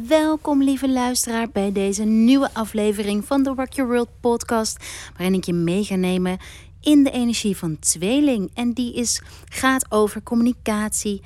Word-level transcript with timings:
Welkom, 0.00 0.62
lieve 0.62 0.90
luisteraar, 0.90 1.50
bij 1.50 1.72
deze 1.72 2.04
nieuwe 2.04 2.54
aflevering 2.54 3.24
van 3.24 3.42
de 3.42 3.52
Rock 3.56 3.72
Your 3.72 3.90
World 3.90 4.08
podcast, 4.20 4.84
waarin 5.16 5.34
ik 5.34 5.44
je 5.44 5.52
mee 5.52 5.84
ga 5.84 5.94
nemen 5.94 6.38
in 6.80 7.02
de 7.02 7.10
energie 7.10 7.56
van 7.56 7.78
tweeling. 7.78 8.50
En 8.54 8.72
die 8.72 8.94
is, 8.94 9.22
gaat 9.48 9.86
over 9.90 10.22
communicatie, 10.22 11.22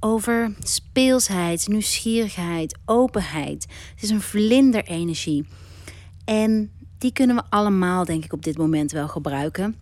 over 0.00 0.54
speelsheid, 0.58 1.68
nieuwsgierigheid, 1.68 2.78
openheid. 2.84 3.66
Het 3.94 4.02
is 4.02 4.10
een 4.10 4.20
vlinderenergie. 4.20 5.46
En 6.24 6.70
die 6.98 7.12
kunnen 7.12 7.36
we 7.36 7.42
allemaal, 7.48 8.04
denk 8.04 8.24
ik, 8.24 8.32
op 8.32 8.44
dit 8.44 8.58
moment 8.58 8.92
wel 8.92 9.08
gebruiken 9.08 9.76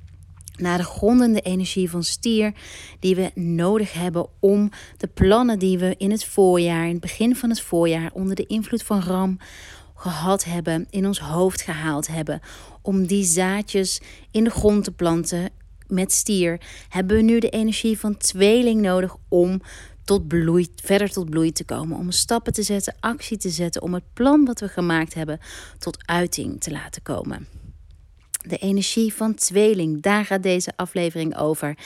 naar 0.58 0.78
de 0.78 0.84
grondende 0.84 1.40
energie 1.40 1.90
van 1.90 2.04
stier 2.04 2.52
die 3.00 3.14
we 3.14 3.30
nodig 3.34 3.92
hebben 3.92 4.26
om 4.40 4.70
de 4.96 5.06
plannen 5.06 5.58
die 5.58 5.78
we 5.78 5.94
in 5.98 6.10
het 6.10 6.24
voorjaar, 6.24 6.84
in 6.84 6.92
het 6.92 7.00
begin 7.00 7.36
van 7.36 7.48
het 7.48 7.60
voorjaar, 7.60 8.10
onder 8.12 8.36
de 8.36 8.46
invloed 8.46 8.82
van 8.82 9.02
Ram 9.02 9.38
gehad 9.94 10.44
hebben, 10.44 10.86
in 10.90 11.06
ons 11.06 11.20
hoofd 11.20 11.60
gehaald 11.60 12.06
hebben, 12.06 12.40
om 12.82 13.06
die 13.06 13.24
zaadjes 13.24 14.00
in 14.30 14.44
de 14.44 14.50
grond 14.50 14.84
te 14.84 14.92
planten 14.92 15.50
met 15.86 16.12
stier, 16.12 16.60
hebben 16.88 17.16
we 17.16 17.22
nu 17.22 17.38
de 17.38 17.50
energie 17.50 17.98
van 17.98 18.16
tweeling 18.16 18.80
nodig 18.80 19.16
om 19.28 19.60
tot 20.04 20.28
bloei, 20.28 20.68
verder 20.82 21.10
tot 21.10 21.30
bloei 21.30 21.52
te 21.52 21.64
komen, 21.64 21.98
om 21.98 22.10
stappen 22.10 22.52
te 22.52 22.62
zetten, 22.62 22.96
actie 23.00 23.36
te 23.36 23.50
zetten, 23.50 23.82
om 23.82 23.94
het 23.94 24.04
plan 24.12 24.44
wat 24.44 24.60
we 24.60 24.68
gemaakt 24.68 25.14
hebben 25.14 25.40
tot 25.78 25.98
uiting 26.06 26.60
te 26.60 26.70
laten 26.70 27.02
komen. 27.02 27.57
De 28.46 28.56
energie 28.56 29.14
van 29.14 29.34
tweeling, 29.34 30.02
daar 30.02 30.24
gaat 30.24 30.42
deze 30.42 30.72
aflevering 30.76 31.36
over. 31.36 31.76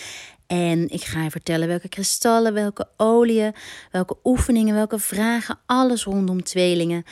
En 0.46 0.88
ik 0.88 1.04
ga 1.04 1.22
je 1.22 1.30
vertellen 1.30 1.68
welke 1.68 1.88
kristallen, 1.88 2.54
welke 2.54 2.88
oliën, 2.96 3.54
welke 3.90 4.16
oefeningen, 4.24 4.74
welke 4.74 4.98
vragen, 4.98 5.58
alles 5.66 6.04
rondom 6.04 6.42
tweelingen. 6.42 7.04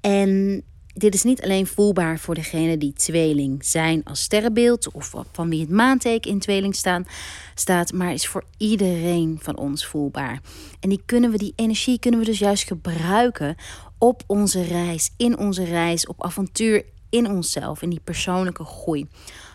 En 0.00 0.62
dit 0.94 1.14
is 1.14 1.22
niet 1.22 1.42
alleen 1.42 1.66
voelbaar 1.66 2.18
voor 2.18 2.34
degene 2.34 2.78
die 2.78 2.92
tweeling 2.92 3.64
zijn 3.64 4.04
als 4.04 4.22
sterrenbeeld 4.22 4.92
of 4.92 5.12
van 5.32 5.48
wie 5.48 5.60
het 5.60 5.70
maanteken 5.70 6.30
in 6.30 6.38
tweeling 6.38 6.74
staan, 6.74 7.06
staat, 7.54 7.92
maar 7.92 8.12
is 8.12 8.26
voor 8.26 8.44
iedereen 8.56 9.38
van 9.42 9.56
ons 9.56 9.86
voelbaar. 9.86 10.40
En 10.80 10.88
die 10.88 11.02
kunnen 11.06 11.30
we, 11.30 11.38
die 11.38 11.52
energie 11.56 11.98
kunnen 11.98 12.20
we 12.20 12.26
dus 12.26 12.38
juist 12.38 12.64
gebruiken 12.64 13.56
op 13.98 14.22
onze 14.26 14.62
reis, 14.62 15.10
in 15.16 15.38
onze 15.38 15.64
reis, 15.64 16.06
op 16.06 16.24
avontuur 16.24 16.84
in 17.10 17.30
onszelf, 17.30 17.82
in 17.82 17.90
die 17.90 18.00
persoonlijke 18.04 18.64
groei. 18.64 19.08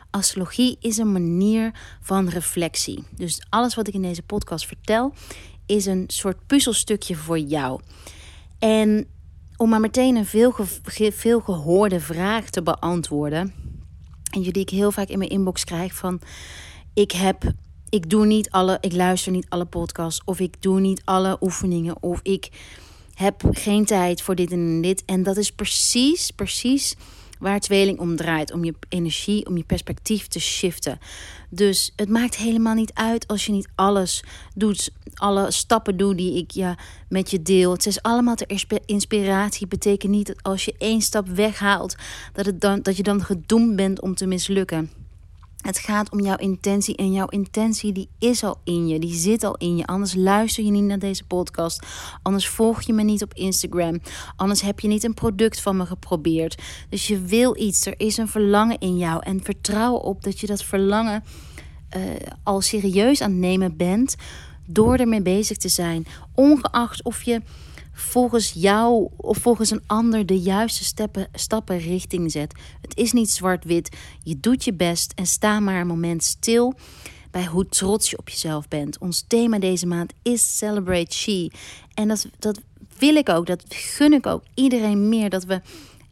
Astrologie 0.09 0.77
is 0.79 0.97
een 0.97 1.11
manier 1.11 1.71
van 2.01 2.29
reflectie. 2.29 3.03
Dus 3.15 3.45
alles 3.49 3.75
wat 3.75 3.87
ik 3.87 3.93
in 3.93 4.01
deze 4.01 4.21
podcast 4.21 4.67
vertel, 4.67 5.13
is 5.65 5.85
een 5.85 6.03
soort 6.07 6.47
puzzelstukje 6.47 7.15
voor 7.15 7.39
jou. 7.39 7.81
En 8.59 9.07
om 9.57 9.69
maar 9.69 9.79
meteen 9.79 10.15
een 10.15 10.25
veel, 10.25 10.55
veel 11.11 11.39
gehoorde 11.39 11.99
vraag 11.99 12.49
te 12.49 12.63
beantwoorden. 12.63 13.53
En 14.31 14.41
die 14.41 14.53
ik 14.53 14.69
heel 14.69 14.91
vaak 14.91 15.07
in 15.07 15.17
mijn 15.17 15.29
inbox 15.29 15.63
krijg 15.63 15.93
van... 15.93 16.21
Ik 16.93 17.11
heb 17.11 17.53
ik 17.91 18.09
doe 18.09 18.25
niet 18.25 18.49
alle, 18.51 18.77
ik 18.81 18.93
luister 18.93 19.31
niet 19.31 19.45
alle 19.49 19.65
podcasts 19.65 20.21
of 20.25 20.39
ik 20.39 20.61
doe 20.61 20.79
niet 20.79 21.01
alle 21.05 21.37
oefeningen 21.41 22.03
of 22.03 22.19
ik 22.23 22.49
heb 23.13 23.43
geen 23.51 23.85
tijd 23.85 24.21
voor 24.21 24.35
dit 24.35 24.51
en 24.51 24.81
dit. 24.81 25.05
En 25.05 25.23
dat 25.23 25.37
is 25.37 25.51
precies, 25.51 26.31
precies 26.31 26.95
waar 27.41 27.59
tweeling 27.59 27.99
om 27.99 28.15
draait. 28.15 28.53
Om 28.53 28.63
je 28.63 28.73
energie, 28.89 29.45
om 29.45 29.57
je 29.57 29.63
perspectief 29.63 30.27
te 30.27 30.39
shiften. 30.39 30.99
Dus 31.49 31.93
het 31.95 32.09
maakt 32.09 32.35
helemaal 32.35 32.73
niet 32.73 32.93
uit 32.93 33.27
als 33.27 33.45
je 33.45 33.51
niet 33.51 33.69
alles 33.75 34.23
doet. 34.55 34.91
Alle 35.13 35.51
stappen 35.51 35.97
doet 35.97 36.17
die 36.17 36.37
ik 36.37 36.51
ja, 36.51 36.77
met 37.09 37.31
je 37.31 37.41
deel. 37.41 37.71
Het 37.71 37.85
is 37.85 38.01
allemaal 38.01 38.35
ter 38.35 38.61
inspiratie. 38.85 39.67
Betekent 39.67 40.11
niet 40.11 40.27
dat 40.27 40.43
als 40.43 40.65
je 40.65 40.75
één 40.77 41.01
stap 41.01 41.27
weghaalt, 41.27 41.95
dat, 42.33 42.45
het 42.45 42.61
dan, 42.61 42.81
dat 42.81 42.97
je 42.97 43.03
dan 43.03 43.23
gedoemd 43.23 43.75
bent 43.75 44.01
om 44.01 44.15
te 44.15 44.25
mislukken. 44.25 44.89
Het 45.61 45.77
gaat 45.77 46.11
om 46.11 46.19
jouw 46.19 46.35
intentie 46.35 46.95
en 46.95 47.11
jouw 47.11 47.27
intentie 47.27 47.91
die 47.91 48.09
is 48.19 48.43
al 48.43 48.59
in 48.63 48.87
je, 48.87 48.99
die 48.99 49.13
zit 49.13 49.43
al 49.43 49.55
in 49.57 49.77
je. 49.77 49.85
Anders 49.85 50.15
luister 50.15 50.63
je 50.63 50.71
niet 50.71 50.83
naar 50.83 50.99
deze 50.99 51.23
podcast, 51.23 51.85
anders 52.21 52.47
volg 52.47 52.81
je 52.81 52.93
me 52.93 53.03
niet 53.03 53.23
op 53.23 53.33
Instagram, 53.33 54.01
anders 54.35 54.61
heb 54.61 54.79
je 54.79 54.87
niet 54.87 55.03
een 55.03 55.13
product 55.13 55.61
van 55.61 55.77
me 55.77 55.85
geprobeerd. 55.85 56.61
Dus 56.89 57.07
je 57.07 57.21
wil 57.21 57.57
iets, 57.57 57.85
er 57.85 57.93
is 57.97 58.17
een 58.17 58.27
verlangen 58.27 58.79
in 58.79 58.97
jou 58.97 59.23
en 59.23 59.43
vertrouw 59.43 59.93
op 59.93 60.23
dat 60.23 60.39
je 60.39 60.47
dat 60.47 60.63
verlangen 60.63 61.23
uh, 61.97 62.03
al 62.43 62.61
serieus 62.61 63.21
aan 63.21 63.31
het 63.31 63.39
nemen 63.39 63.77
bent 63.77 64.15
door 64.65 64.95
ermee 64.95 65.21
bezig 65.21 65.57
te 65.57 65.69
zijn, 65.69 66.05
ongeacht 66.35 67.03
of 67.03 67.23
je 67.23 67.41
volgens 67.93 68.51
jou 68.51 69.09
of 69.17 69.37
volgens 69.37 69.71
een 69.71 69.83
ander 69.87 70.25
de 70.25 70.39
juiste 70.39 70.83
stappen, 71.33 71.77
richting 71.77 72.31
zet. 72.31 72.53
Het 72.81 72.97
is 72.97 73.11
niet 73.11 73.29
zwart-wit. 73.29 73.97
Je 74.23 74.39
doet 74.39 74.63
je 74.63 74.73
best 74.73 75.11
en 75.15 75.25
sta 75.25 75.59
maar 75.59 75.81
een 75.81 75.87
moment 75.87 76.23
stil 76.23 76.73
bij 77.31 77.45
hoe 77.45 77.67
trots 77.67 78.09
je 78.09 78.17
op 78.17 78.29
jezelf 78.29 78.67
bent. 78.67 78.97
Ons 78.97 79.25
thema 79.27 79.59
deze 79.59 79.87
maand 79.87 80.13
is 80.21 80.57
Celebrate 80.57 81.15
She. 81.15 81.51
En 81.93 82.07
dat, 82.07 82.27
dat 82.39 82.59
wil 82.97 83.15
ik 83.15 83.29
ook, 83.29 83.45
dat 83.45 83.63
gun 83.67 84.13
ik 84.13 84.25
ook 84.25 84.43
iedereen 84.53 85.09
meer. 85.09 85.29
Dat 85.29 85.43
we, 85.43 85.61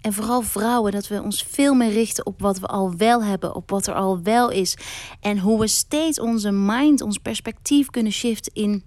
en 0.02 0.14
vooral 0.14 0.42
vrouwen, 0.42 0.92
dat 0.92 1.08
we 1.08 1.22
ons 1.22 1.44
veel 1.44 1.74
meer 1.74 1.92
richten 1.92 2.26
op 2.26 2.40
wat 2.40 2.60
we 2.60 2.68
al 2.68 2.96
wel 2.96 3.24
hebben, 3.24 3.56
op 3.56 3.70
wat 3.70 3.88
er 3.88 3.94
al 3.94 4.22
wel 4.22 4.50
is. 4.50 4.78
En 5.20 5.40
hoe 5.40 5.60
we 5.60 5.68
steeds 5.68 6.20
onze 6.20 6.52
mind, 6.52 7.02
ons 7.02 7.18
perspectief 7.18 7.90
kunnen 7.90 8.12
shiften 8.12 8.54
in 8.54 8.84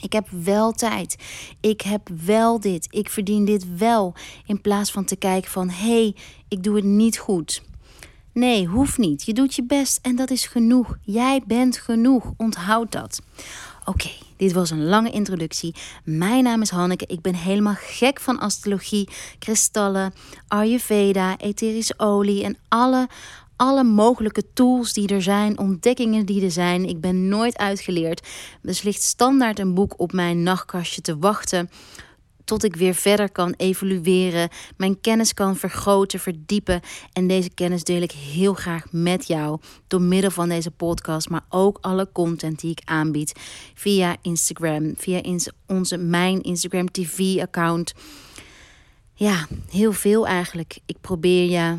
ik 0.00 0.12
heb 0.12 0.28
wel 0.30 0.72
tijd. 0.72 1.16
Ik 1.60 1.80
heb 1.80 2.08
wel 2.24 2.60
dit. 2.60 2.86
Ik 2.90 3.10
verdien 3.10 3.44
dit 3.44 3.76
wel. 3.76 4.14
In 4.46 4.60
plaats 4.60 4.90
van 4.90 5.04
te 5.04 5.16
kijken 5.16 5.50
van 5.50 5.68
hé, 5.68 6.02
hey, 6.02 6.14
ik 6.48 6.62
doe 6.62 6.76
het 6.76 6.84
niet 6.84 7.18
goed. 7.18 7.62
Nee, 8.32 8.66
hoeft 8.66 8.98
niet. 8.98 9.24
Je 9.24 9.32
doet 9.32 9.54
je 9.54 9.64
best 9.64 9.98
en 10.02 10.16
dat 10.16 10.30
is 10.30 10.46
genoeg. 10.46 10.98
Jij 11.02 11.42
bent 11.46 11.78
genoeg. 11.78 12.32
Onthoud 12.36 12.92
dat. 12.92 13.20
Oké, 13.84 14.10
dit 14.36 14.52
was 14.52 14.70
een 14.70 14.84
lange 14.84 15.10
introductie. 15.10 15.74
Mijn 16.04 16.44
naam 16.44 16.62
is 16.62 16.70
Hanneke. 16.70 17.06
Ik 17.06 17.20
ben 17.20 17.34
helemaal 17.34 17.76
gek 17.78 18.20
van 18.20 18.38
astrologie, 18.38 19.08
kristallen, 19.38 20.12
Ayurveda, 20.48 21.38
etherische 21.38 21.94
olie 21.96 22.44
en 22.44 22.56
alle 22.68 23.08
alle 23.58 23.84
mogelijke 23.84 24.42
tools 24.52 24.92
die 24.92 25.08
er 25.08 25.22
zijn, 25.22 25.58
ontdekkingen 25.58 26.26
die 26.26 26.44
er 26.44 26.50
zijn. 26.50 26.88
Ik 26.88 27.00
ben 27.00 27.28
nooit 27.28 27.58
uitgeleerd. 27.58 28.26
Dus 28.62 28.82
ligt 28.82 29.02
standaard 29.02 29.58
een 29.58 29.74
boek 29.74 29.94
op 29.96 30.12
mijn 30.12 30.42
nachtkastje 30.42 31.00
te 31.00 31.18
wachten 31.18 31.68
tot 32.48 32.64
ik 32.64 32.76
weer 32.76 32.94
verder 32.94 33.30
kan 33.30 33.54
evolueren, 33.56 34.48
mijn 34.76 35.00
kennis 35.00 35.34
kan 35.34 35.56
vergroten, 35.56 36.20
verdiepen. 36.20 36.80
En 37.12 37.26
deze 37.26 37.50
kennis 37.50 37.84
deel 37.84 38.02
ik 38.02 38.12
heel 38.12 38.54
graag 38.54 38.84
met 38.90 39.26
jou 39.26 39.60
door 39.86 40.00
middel 40.00 40.30
van 40.30 40.48
deze 40.48 40.70
podcast, 40.70 41.28
maar 41.28 41.44
ook 41.48 41.78
alle 41.80 42.08
content 42.12 42.60
die 42.60 42.70
ik 42.70 42.80
aanbied 42.84 43.32
via 43.74 44.16
Instagram, 44.22 44.94
via 44.96 45.22
onze 45.66 45.96
mijn 45.96 46.40
Instagram 46.42 46.90
TV 46.90 47.38
account. 47.40 47.94
Ja, 49.14 49.46
heel 49.70 49.92
veel 49.92 50.26
eigenlijk. 50.26 50.78
Ik 50.86 50.96
probeer 51.00 51.50
je 51.50 51.78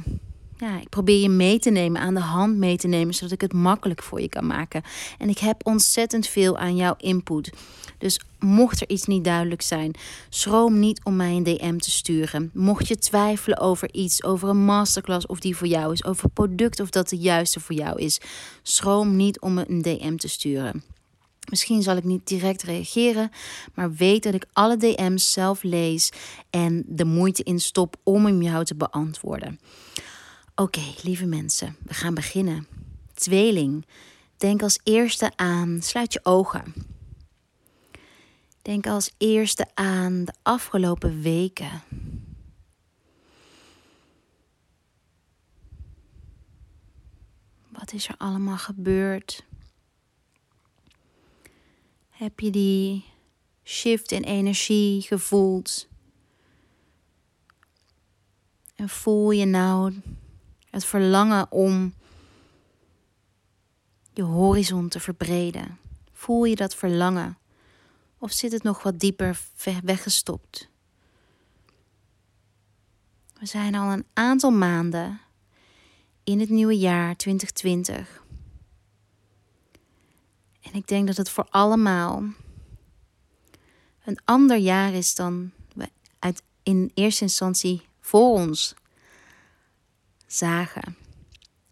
ik 0.60 0.90
probeer 0.90 1.22
je 1.22 1.30
mee 1.30 1.60
te 1.60 1.70
nemen, 1.70 2.02
aan 2.02 2.14
de 2.14 2.20
hand 2.20 2.58
mee 2.58 2.78
te 2.78 2.88
nemen, 2.88 3.14
zodat 3.14 3.32
ik 3.32 3.42
het 3.42 3.54
makkelijk 3.54 4.04
voor 4.04 4.22
je 4.22 4.30
kan 4.30 4.48
maken. 4.48 4.84
En 5.18 5.30
ik 5.30 5.38
heb 5.38 5.66
ontzettend 5.66 6.28
veel 6.28 6.58
aan 6.58 6.76
jouw 6.76 6.96
input. 6.98 7.52
Dus 7.98 8.20
mocht 8.40 8.82
er 8.82 8.90
iets 8.90 9.06
niet 9.06 9.24
duidelijk 9.24 9.62
zijn, 9.62 9.96
schroom 10.30 10.80
niet 10.80 11.04
om 11.04 11.16
mij 11.16 11.36
een 11.36 11.44
DM 11.44 11.78
te 11.78 11.92
sturen. 11.92 12.52
Mocht 12.54 12.88
je 12.88 12.98
twijfelen 12.98 13.60
over 13.60 13.94
iets, 13.94 14.24
over 14.24 14.50
een 14.50 14.66
masterclass 14.66 15.26
of 15.26 15.40
die 15.40 15.56
voor 15.56 15.68
jou 15.68 15.94
is, 15.94 16.06
over 16.06 16.30
product 16.30 16.80
of 16.80 16.90
dat 16.90 17.10
de 17.10 17.18
juiste 17.18 17.60
voor 17.60 17.76
jou 17.76 18.00
is, 18.00 18.20
schroom 18.64 19.16
niet 19.16 19.40
om 19.40 19.54
me 19.54 19.70
een 19.70 19.82
DM 19.82 20.16
te 20.16 20.28
sturen. 20.28 20.84
Misschien 21.50 21.82
zal 21.82 21.98
ik 21.98 22.04
niet 22.04 22.28
direct 22.28 22.64
reageren, 22.64 23.32
maar 23.74 23.94
weet 23.94 24.24
dat 24.24 24.34
ik 24.34 24.46
alle 24.54 24.78
DM's 24.78 25.32
zelf 25.32 25.64
lees 25.64 26.12
en 26.50 26.84
de 26.88 27.06
moeite 27.06 27.44
in 27.44 27.60
stop 27.60 27.96
om 28.04 28.26
hem 28.26 28.42
jou 28.42 28.66
te 28.66 28.76
beantwoorden. 28.76 29.60
Oké, 30.60 30.94
lieve 31.04 31.26
mensen, 31.26 31.76
we 31.84 31.94
gaan 31.94 32.14
beginnen. 32.14 32.68
Tweeling. 33.14 33.86
Denk 34.38 34.62
als 34.62 34.80
eerste 34.84 35.32
aan, 35.36 35.82
sluit 35.82 36.14
je 36.14 36.20
ogen. 36.24 36.74
Denk 38.62 38.88
als 38.88 39.12
eerste 39.18 39.68
aan 39.74 40.26
de 40.26 40.34
afgelopen 40.42 41.22
weken. 41.22 41.82
Wat 47.68 47.94
is 47.94 48.08
er 48.08 48.16
allemaal 48.18 48.58
gebeurd? 48.58 49.46
Heb 52.10 52.40
je 52.40 52.50
die 52.52 53.06
shift 53.64 54.12
in 54.12 54.24
energie 54.24 55.02
gevoeld? 55.02 55.88
En 58.76 58.90
voel 58.90 59.32
je 59.32 59.46
nou 59.46 59.94
het 60.70 60.86
verlangen 60.86 61.52
om 61.52 61.94
je 64.14 64.22
horizon 64.22 64.90
te 64.90 65.00
verbreden. 65.00 65.78
Voel 66.12 66.44
je 66.44 66.56
dat 66.56 66.76
verlangen? 66.76 67.38
Of 68.18 68.32
zit 68.32 68.52
het 68.52 68.64
nog 68.64 68.84
wat 68.84 69.00
dieper 69.00 69.40
weggestopt? 69.84 70.70
We 73.40 73.46
zijn 73.46 73.76
al 73.76 73.92
een 73.92 74.06
aantal 74.14 74.52
maanden 74.52 75.20
in 76.24 76.40
het 76.40 76.50
nieuwe 76.50 76.78
jaar 76.78 77.16
2020. 77.16 78.24
En 80.62 80.74
ik 80.74 80.88
denk 80.88 81.08
dat 81.08 81.18
het 81.18 81.30
voor 81.30 81.48
allemaal 81.50 82.24
een 84.04 84.20
ander 84.26 84.58
jaar 84.58 84.94
is 84.94 85.16
dan 85.16 85.52
we 85.74 85.90
uit 86.20 86.44
in 86.64 86.92
eerste 86.94 87.24
instantie 87.24 87.88
voor 88.00 88.34
ons 88.34 88.76
zagen. 90.34 90.96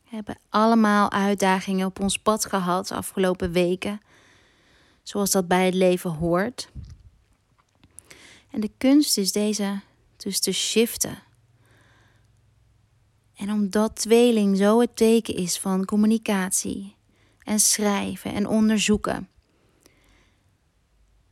We 0.09 0.15
hebben 0.15 0.37
allemaal 0.49 1.11
uitdagingen 1.11 1.87
op 1.87 1.99
ons 1.99 2.17
pad 2.17 2.45
gehad 2.45 2.87
de 2.87 2.95
afgelopen 2.95 3.51
weken, 3.51 4.01
zoals 5.03 5.31
dat 5.31 5.47
bij 5.47 5.65
het 5.65 5.73
leven 5.73 6.11
hoort. 6.11 6.69
En 8.51 8.59
de 8.59 8.71
kunst 8.77 9.17
is 9.17 9.31
deze 9.31 9.79
dus 10.17 10.39
te 10.39 10.51
shiften. 10.51 11.17
En 13.35 13.51
omdat 13.51 13.95
tweeling 13.95 14.57
zo 14.57 14.79
het 14.79 14.95
teken 14.95 15.35
is 15.35 15.59
van 15.59 15.85
communicatie 15.85 16.95
en 17.43 17.59
schrijven 17.59 18.33
en 18.33 18.47
onderzoeken, 18.47 19.29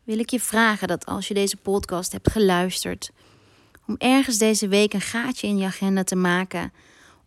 wil 0.03 0.19
ik 0.19 0.29
je 0.29 0.39
vragen 0.39 0.87
dat 0.87 1.05
als 1.05 1.27
je 1.27 1.33
deze 1.33 1.57
podcast 1.57 2.11
hebt 2.11 2.31
geluisterd, 2.31 3.11
om 3.87 3.95
ergens 3.97 4.37
deze 4.37 4.67
week 4.67 4.93
een 4.93 5.01
gaatje 5.01 5.47
in 5.47 5.57
je 5.57 5.65
agenda 5.65 6.03
te 6.03 6.15
maken 6.15 6.71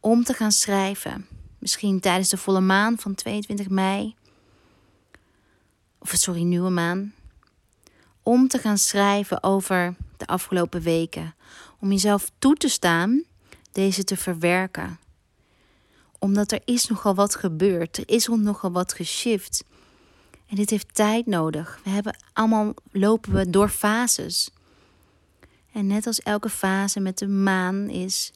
om 0.00 0.24
te 0.24 0.32
gaan 0.32 0.52
schrijven. 0.52 1.26
Misschien 1.58 2.00
tijdens 2.00 2.28
de 2.28 2.36
volle 2.36 2.60
maan 2.60 2.98
van 2.98 3.14
22 3.14 3.68
mei. 3.68 4.14
Of 5.98 6.10
sorry, 6.14 6.42
nieuwe 6.42 6.70
maan. 6.70 7.14
Om 8.22 8.48
te 8.48 8.58
gaan 8.58 8.78
schrijven 8.78 9.42
over 9.42 9.94
de 10.16 10.26
afgelopen 10.26 10.80
weken. 10.80 11.34
Om 11.80 11.90
jezelf 11.90 12.30
toe 12.38 12.54
te 12.54 12.68
staan 12.68 13.24
deze 13.72 14.04
te 14.04 14.16
verwerken. 14.16 14.98
Omdat 16.18 16.52
er 16.52 16.60
is 16.64 16.86
nogal 16.86 17.14
wat 17.14 17.34
gebeurd. 17.34 17.96
Er 17.96 18.08
is 18.08 18.26
nogal 18.26 18.72
wat 18.72 18.92
geshift. 18.92 19.64
En 20.48 20.56
dit 20.56 20.70
heeft 20.70 20.94
tijd 20.94 21.26
nodig. 21.26 21.80
We 21.84 21.90
hebben 21.90 22.16
allemaal 22.32 22.74
lopen 22.92 23.32
we 23.32 23.50
door 23.50 23.68
fases. 23.68 24.50
En 25.72 25.86
net 25.86 26.06
als 26.06 26.20
elke 26.20 26.48
fase 26.48 27.00
met 27.00 27.18
de 27.18 27.28
maan 27.28 27.88
is, 27.88 28.32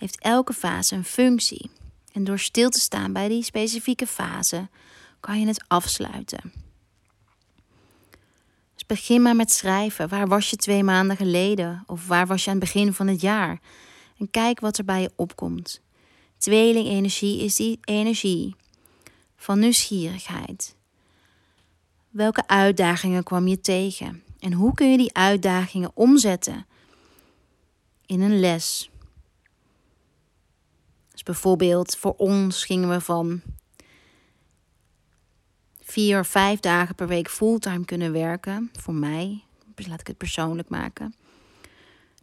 heeft 0.00 0.20
elke 0.20 0.52
fase 0.52 0.94
een 0.94 1.04
functie. 1.04 1.70
En 2.12 2.24
door 2.24 2.38
stil 2.38 2.70
te 2.70 2.80
staan 2.80 3.12
bij 3.12 3.28
die 3.28 3.42
specifieke 3.42 4.06
fase, 4.06 4.68
kan 5.20 5.40
je 5.40 5.46
het 5.46 5.64
afsluiten. 5.66 6.52
Dus 8.74 8.86
begin 8.86 9.22
maar 9.22 9.36
met 9.36 9.52
schrijven. 9.52 10.08
Waar 10.08 10.28
was 10.28 10.50
je 10.50 10.56
twee 10.56 10.82
maanden 10.82 11.16
geleden? 11.16 11.84
Of 11.86 12.06
waar 12.06 12.26
was 12.26 12.44
je 12.44 12.50
aan 12.50 12.56
het 12.56 12.64
begin 12.64 12.94
van 12.94 13.06
het 13.06 13.20
jaar? 13.20 13.60
En 14.18 14.30
kijk 14.30 14.60
wat 14.60 14.78
er 14.78 14.84
bij 14.84 15.00
je 15.00 15.10
opkomt. 15.16 15.80
Tweeling-energie 16.38 17.42
is 17.42 17.54
die 17.54 17.78
energie 17.84 18.54
van 19.36 19.58
nieuwsgierigheid. 19.58 20.76
Welke 22.10 22.46
uitdagingen 22.46 23.22
kwam 23.22 23.46
je 23.46 23.60
tegen? 23.60 24.22
En 24.38 24.52
hoe 24.52 24.74
kun 24.74 24.90
je 24.90 24.96
die 24.96 25.14
uitdagingen 25.14 25.90
omzetten 25.94 26.66
in 28.06 28.20
een 28.20 28.40
les? 28.40 28.90
Dus 31.20 31.28
bijvoorbeeld 31.28 31.96
voor 31.96 32.14
ons 32.16 32.64
gingen 32.64 32.88
we 32.88 33.00
van 33.00 33.42
vier 35.80 36.20
of 36.20 36.28
vijf 36.28 36.60
dagen 36.60 36.94
per 36.94 37.08
week 37.08 37.28
fulltime 37.28 37.84
kunnen 37.84 38.12
werken. 38.12 38.70
Voor 38.72 38.94
mij, 38.94 39.44
laat 39.74 40.00
ik 40.00 40.06
het 40.06 40.16
persoonlijk 40.16 40.68
maken. 40.68 41.14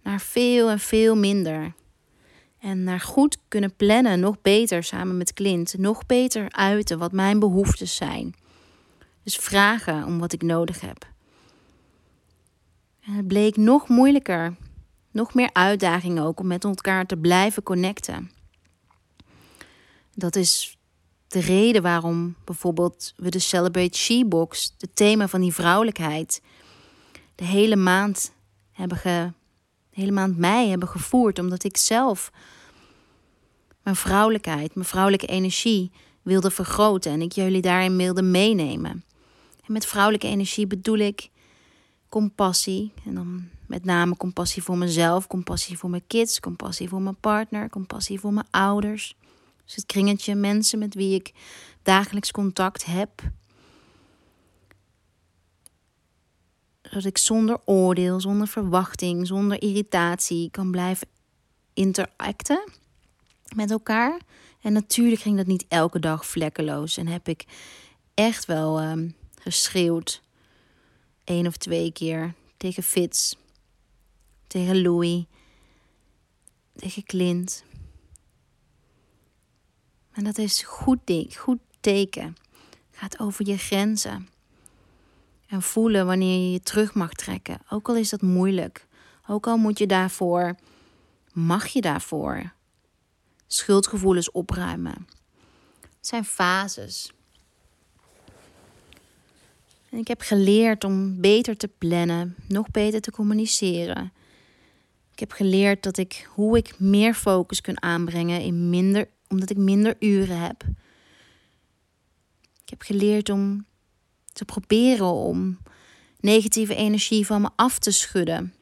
Naar 0.03 0.21
veel 0.21 0.69
en 0.69 0.79
veel 0.79 1.15
minder. 1.15 1.73
En 2.59 2.83
naar 2.83 2.99
goed 2.99 3.37
kunnen 3.47 3.75
plannen, 3.75 4.19
nog 4.19 4.41
beter 4.41 4.83
samen 4.83 5.17
met 5.17 5.33
Clint. 5.33 5.77
Nog 5.77 6.05
beter 6.05 6.51
uiten 6.51 6.97
wat 6.97 7.11
mijn 7.11 7.39
behoeftes 7.39 7.95
zijn. 7.95 8.35
Dus 9.23 9.35
vragen 9.35 10.05
om 10.05 10.19
wat 10.19 10.33
ik 10.33 10.41
nodig 10.41 10.81
heb. 10.81 11.07
En 13.01 13.13
het 13.13 13.27
bleek 13.27 13.57
nog 13.57 13.87
moeilijker. 13.87 14.55
Nog 15.11 15.33
meer 15.33 15.49
uitdagingen 15.53 16.23
ook 16.23 16.39
om 16.39 16.47
met 16.47 16.63
elkaar 16.63 17.05
te 17.05 17.17
blijven 17.17 17.63
connecten. 17.63 18.35
Dat 20.17 20.35
is 20.35 20.77
de 21.27 21.39
reden 21.39 21.81
waarom 21.81 22.35
bijvoorbeeld 22.45 23.13
we 23.17 23.29
de 23.29 23.39
Celebrate 23.39 23.97
She-box, 23.97 24.73
het 24.77 24.95
thema 24.95 25.27
van 25.27 25.41
die 25.41 25.53
vrouwelijkheid, 25.53 26.41
de 27.35 27.45
hele 27.45 27.75
maand 27.75 28.33
hebben 28.71 28.97
ge, 28.97 29.31
hele 29.89 30.11
maand 30.11 30.37
mei 30.37 30.69
hebben 30.69 30.87
gevoerd. 30.87 31.39
Omdat 31.39 31.63
ik 31.63 31.77
zelf 31.77 32.31
mijn 33.83 33.95
vrouwelijkheid, 33.95 34.75
mijn 34.75 34.87
vrouwelijke 34.87 35.27
energie 35.27 35.91
wilde 36.21 36.51
vergroten 36.51 37.11
en 37.11 37.21
ik 37.21 37.31
jullie 37.31 37.61
daarin 37.61 37.97
wilde 37.97 38.21
meenemen. 38.21 39.03
En 39.65 39.73
met 39.73 39.85
vrouwelijke 39.85 40.27
energie 40.27 40.67
bedoel 40.67 40.97
ik 40.97 41.29
compassie. 42.09 42.93
En 43.05 43.15
dan 43.15 43.49
met 43.65 43.85
name 43.85 44.17
compassie 44.17 44.63
voor 44.63 44.77
mezelf, 44.77 45.27
compassie 45.27 45.77
voor 45.77 45.89
mijn 45.89 46.07
kids, 46.07 46.39
compassie 46.39 46.89
voor 46.89 47.01
mijn 47.01 47.19
partner, 47.19 47.69
compassie 47.69 48.19
voor 48.19 48.33
mijn 48.33 48.47
ouders. 48.51 49.15
Dus 49.67 49.75
het 49.75 49.85
kringetje 49.85 50.35
mensen 50.35 50.79
met 50.79 50.93
wie 50.93 51.15
ik 51.15 51.31
dagelijks 51.83 52.31
contact 52.31 52.85
heb. 52.85 53.09
Zodat 56.81 57.05
ik 57.05 57.17
zonder 57.17 57.59
oordeel, 57.65 58.19
zonder 58.19 58.47
verwachting, 58.47 59.27
zonder 59.27 59.61
irritatie 59.61 60.51
kan 60.51 60.71
blijven 60.71 61.07
interacten 61.73 62.71
met 63.55 63.71
elkaar. 63.71 64.21
En 64.61 64.73
natuurlijk 64.73 65.21
ging 65.21 65.37
dat 65.37 65.45
niet 65.45 65.65
elke 65.67 65.99
dag 65.99 66.25
vlekkeloos. 66.25 66.97
En 66.97 67.07
heb 67.07 67.27
ik 67.27 67.45
echt 68.13 68.45
wel 68.45 68.81
um, 68.81 69.15
geschreeuwd. 69.39 70.21
één 71.23 71.47
of 71.47 71.57
twee 71.57 71.91
keer 71.91 72.33
tegen 72.57 72.83
Fitz, 72.83 73.33
tegen 74.47 74.81
Louis, 74.81 75.23
tegen 76.75 77.03
Clint. 77.03 77.63
En 80.17 80.23
dat 80.23 80.37
is 80.37 80.61
goed 80.61 80.99
goed 81.35 81.59
teken. 81.79 82.35
Gaat 82.91 83.19
over 83.19 83.47
je 83.47 83.57
grenzen. 83.57 84.29
En 85.47 85.61
voelen 85.61 86.05
wanneer 86.05 86.39
je 86.39 86.51
je 86.51 86.61
terug 86.61 86.93
mag 86.93 87.13
trekken. 87.13 87.59
Ook 87.69 87.89
al 87.89 87.95
is 87.95 88.09
dat 88.09 88.21
moeilijk. 88.21 88.87
Ook 89.27 89.47
al 89.47 89.57
moet 89.57 89.77
je 89.77 89.87
daarvoor, 89.87 90.55
mag 91.33 91.67
je 91.67 91.81
daarvoor 91.81 92.51
schuldgevoelens 93.47 94.31
opruimen. 94.31 95.07
Het 95.81 96.07
zijn 96.07 96.25
fases. 96.25 97.11
En 99.89 99.97
ik 99.97 100.07
heb 100.07 100.21
geleerd 100.21 100.83
om 100.83 101.21
beter 101.21 101.57
te 101.57 101.67
plannen, 101.67 102.35
nog 102.47 102.71
beter 102.71 103.01
te 103.01 103.11
communiceren. 103.11 104.13
Ik 105.11 105.19
heb 105.19 105.31
geleerd 105.31 105.83
dat 105.83 105.97
ik 105.97 106.29
hoe 106.33 106.57
ik 106.57 106.79
meer 106.79 107.13
focus 107.13 107.61
kan 107.61 107.81
aanbrengen 107.81 108.41
in 108.41 108.69
minder, 108.69 109.09
omdat 109.29 109.49
ik 109.49 109.57
minder 109.57 109.95
uren 109.99 110.39
heb. 110.39 110.63
Ik 112.63 112.69
heb 112.69 112.81
geleerd 112.81 113.29
om 113.29 113.65
te 114.33 114.45
proberen 114.45 115.13
om 115.13 115.57
negatieve 116.19 116.75
energie 116.75 117.25
van 117.25 117.41
me 117.41 117.49
af 117.55 117.79
te 117.79 117.91
schudden. 117.91 118.53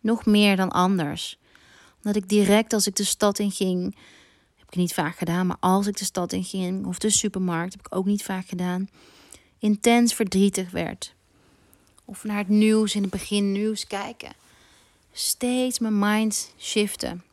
Nog 0.00 0.26
meer 0.26 0.56
dan 0.56 0.70
anders. 0.70 1.38
Omdat 1.96 2.16
ik 2.16 2.28
direct 2.28 2.72
als 2.72 2.86
ik 2.86 2.96
de 2.96 3.04
stad 3.04 3.38
in 3.38 3.50
ging, 3.50 3.96
heb 4.56 4.66
ik 4.68 4.76
niet 4.76 4.94
vaak 4.94 5.16
gedaan, 5.18 5.46
maar 5.46 5.56
als 5.60 5.86
ik 5.86 5.96
de 5.96 6.04
stad 6.04 6.32
in 6.32 6.44
ging 6.44 6.86
of 6.86 6.98
de 6.98 7.10
supermarkt, 7.10 7.72
heb 7.72 7.86
ik 7.86 7.94
ook 7.94 8.06
niet 8.06 8.22
vaak 8.22 8.46
gedaan 8.46 8.88
intens 9.64 10.14
verdrietig 10.14 10.70
werd. 10.70 11.14
Of 12.04 12.24
naar 12.24 12.38
het 12.38 12.48
nieuws 12.48 12.94
in 12.94 13.02
het 13.02 13.10
begin 13.10 13.52
nieuws 13.52 13.86
kijken. 13.86 14.32
Steeds 15.12 15.78
mijn 15.78 15.98
mind 15.98 16.54
shiften. 16.58 17.24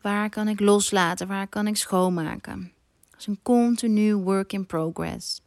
Waar 0.00 0.30
kan 0.30 0.48
ik 0.48 0.60
loslaten? 0.60 1.26
Waar 1.26 1.46
kan 1.48 1.66
ik 1.66 1.76
schoonmaken? 1.76 2.72
Dat 3.10 3.20
is 3.20 3.26
een 3.26 3.42
continu 3.42 4.14
work 4.14 4.52
in 4.52 4.66
progress. 4.66 5.42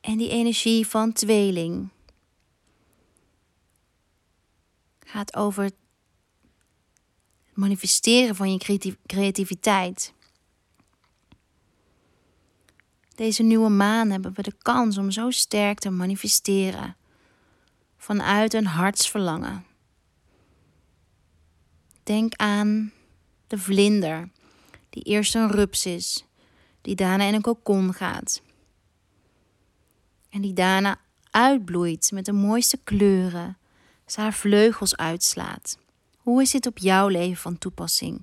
En 0.00 0.16
die 0.16 0.30
energie 0.30 0.86
van 0.86 1.12
tweeling 1.12 1.88
gaat 5.06 5.36
over 5.36 5.62
het 5.62 5.74
manifesteren 7.54 8.36
van 8.36 8.52
je 8.52 8.96
creativiteit. 9.06 10.12
Deze 13.14 13.42
nieuwe 13.42 13.68
maan 13.68 14.10
hebben 14.10 14.32
we 14.34 14.42
de 14.42 14.54
kans 14.62 14.98
om 14.98 15.10
zo 15.10 15.30
sterk 15.30 15.78
te 15.78 15.90
manifesteren 15.90 16.96
vanuit 17.96 18.54
een 18.54 18.66
hartsverlangen. 18.66 19.64
Denk 22.10 22.34
aan 22.36 22.92
de 23.46 23.58
vlinder 23.58 24.28
die 24.88 25.02
eerst 25.02 25.34
een 25.34 25.50
rups 25.50 25.86
is, 25.86 26.24
die 26.80 26.94
daarna 26.94 27.24
in 27.24 27.34
een 27.34 27.40
kokon 27.40 27.94
gaat. 27.94 28.42
En 30.30 30.40
die 30.40 30.52
daarna 30.52 31.00
uitbloeit 31.30 32.10
met 32.12 32.24
de 32.24 32.32
mooiste 32.32 32.78
kleuren, 32.84 33.58
Als 34.04 34.16
haar 34.16 34.32
vleugels 34.32 34.96
uitslaat. 34.96 35.78
Hoe 36.16 36.42
is 36.42 36.50
dit 36.50 36.66
op 36.66 36.78
jouw 36.78 37.08
leven 37.08 37.36
van 37.36 37.58
toepassing? 37.58 38.22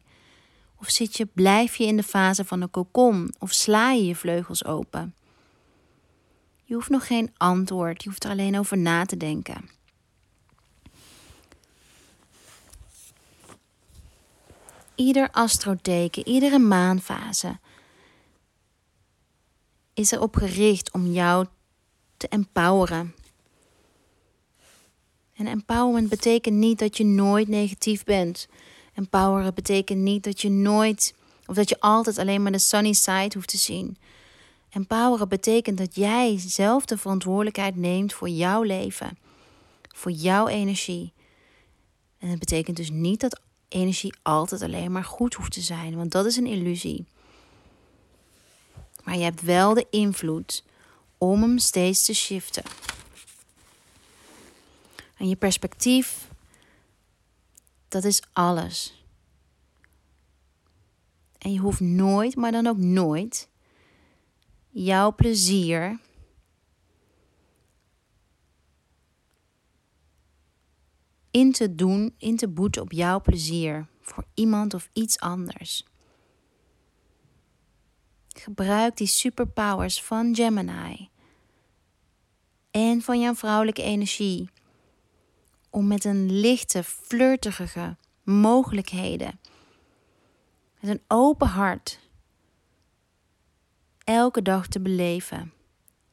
Of 0.79 0.89
zit 0.89 1.17
je, 1.17 1.25
blijf 1.25 1.75
je 1.75 1.86
in 1.86 1.98
de 1.98 2.03
fase 2.03 2.46
van 2.46 2.62
een 2.62 2.72
kokon 2.72 3.34
of 3.39 3.51
sla 3.51 3.91
je 3.91 4.06
je 4.06 4.15
vleugels 4.15 4.65
open? 4.65 5.15
Je 6.63 6.74
hoeft 6.74 6.89
nog 6.89 7.08
geen 7.08 7.34
antwoord, 7.38 8.03
je 8.03 8.10
hoeft 8.10 8.24
er 8.24 8.32
alleen 8.32 8.60
over 8.60 8.77
na 8.77 9.06
te 9.06 9.17
denken. 9.17 9.76
Ieder 14.98 15.32
astroteken, 15.32 16.27
iedere 16.27 16.60
maanfase 16.60 17.60
is 19.94 20.12
erop 20.12 20.36
gericht 20.36 20.92
om 20.92 21.12
jou 21.12 21.46
te 22.18 22.27
empoweren. 22.27 23.16
En 25.34 25.48
empowerment 25.48 26.10
betekent 26.10 26.56
niet 26.56 26.80
dat 26.80 26.98
je 26.98 27.06
nooit 27.06 27.48
negatief 27.48 28.04
bent. 28.04 28.48
Empoweren 28.94 29.54
betekent 29.54 30.00
niet 30.00 30.24
dat 30.24 30.42
je 30.42 30.50
nooit 30.50 31.13
of 31.46 31.56
dat 31.56 31.70
je 31.70 31.80
altijd 31.80 32.18
alleen 32.18 32.42
maar 32.44 32.51
de 32.51 32.60
sunny 32.60 32.94
side 32.94 33.32
hoeft 33.34 33.50
te 33.50 33.58
zien. 33.58 33.98
Empoweren 34.70 35.30
betekent 35.30 35.77
dat 35.77 35.96
jij 35.96 36.39
zelf 36.39 36.86
de 36.86 36.98
verantwoordelijkheid 36.98 37.75
neemt 37.75 38.13
voor 38.13 38.30
jouw 38.30 38.62
leven, 38.62 39.18
voor 39.96 40.12
jouw 40.12 40.48
energie. 40.48 41.13
En 42.20 42.30
het 42.30 42.39
betekent 42.39 42.77
dus 42.77 42.89
niet 42.89 43.20
dat 43.20 43.39
energie 43.68 44.14
altijd 44.22 44.62
alleen 44.62 44.92
maar 44.92 45.04
goed 45.04 45.34
hoeft 45.34 45.52
te 45.52 45.62
zijn, 45.62 45.96
want 45.96 46.12
dat 46.12 46.26
is 46.26 46.38
een 46.38 46.46
illusie. 46.46 47.06
Maar 49.04 49.18
je 49.18 49.24
hebt 49.24 49.42
wel 49.42 49.74
de 49.74 49.88
invloed 49.90 50.64
om 51.18 51.42
hem 51.42 51.58
steeds 51.58 52.06
te 52.06 52.14
shiften. 52.14 52.64
En 55.18 55.30
je 55.30 55.36
perspectief, 55.36 56.28
dat 57.88 58.04
is 58.04 58.22
alles. 58.34 59.04
En 61.38 61.54
je 61.54 61.60
hoeft 61.60 61.80
nooit, 61.80 62.36
maar 62.36 62.52
dan 62.52 62.68
ook 62.68 62.78
nooit, 62.78 63.48
jouw 64.70 65.16
plezier 65.16 66.00
in 71.38 71.51
te 71.51 71.75
doen, 71.75 72.13
in 72.17 72.36
te 72.38 72.48
boeten 72.48 72.82
op 72.82 72.91
jouw 72.91 73.22
plezier 73.22 73.88
voor 74.01 74.25
iemand 74.34 74.74
of 74.74 74.89
iets 74.94 75.20
anders. 75.20 75.86
Gebruik 78.27 78.98
die 78.98 79.08
superpowers 79.08 80.03
van 80.03 80.36
Gemini 80.36 81.10
en 82.72 83.01
van 83.01 83.20
jouw 83.20 83.36
vrouwelijke 83.36 83.82
energie 83.82 84.50
om 85.70 85.88
met 85.88 86.03
een 86.06 86.39
lichte, 86.39 86.84
flirtige 86.84 87.98
mogelijkheden, 88.24 89.39
met 90.79 90.89
een 90.91 91.01
open 91.08 91.48
hart, 91.48 92.00
elke 94.03 94.41
dag 94.41 94.67
te 94.67 94.79
beleven. 94.79 95.53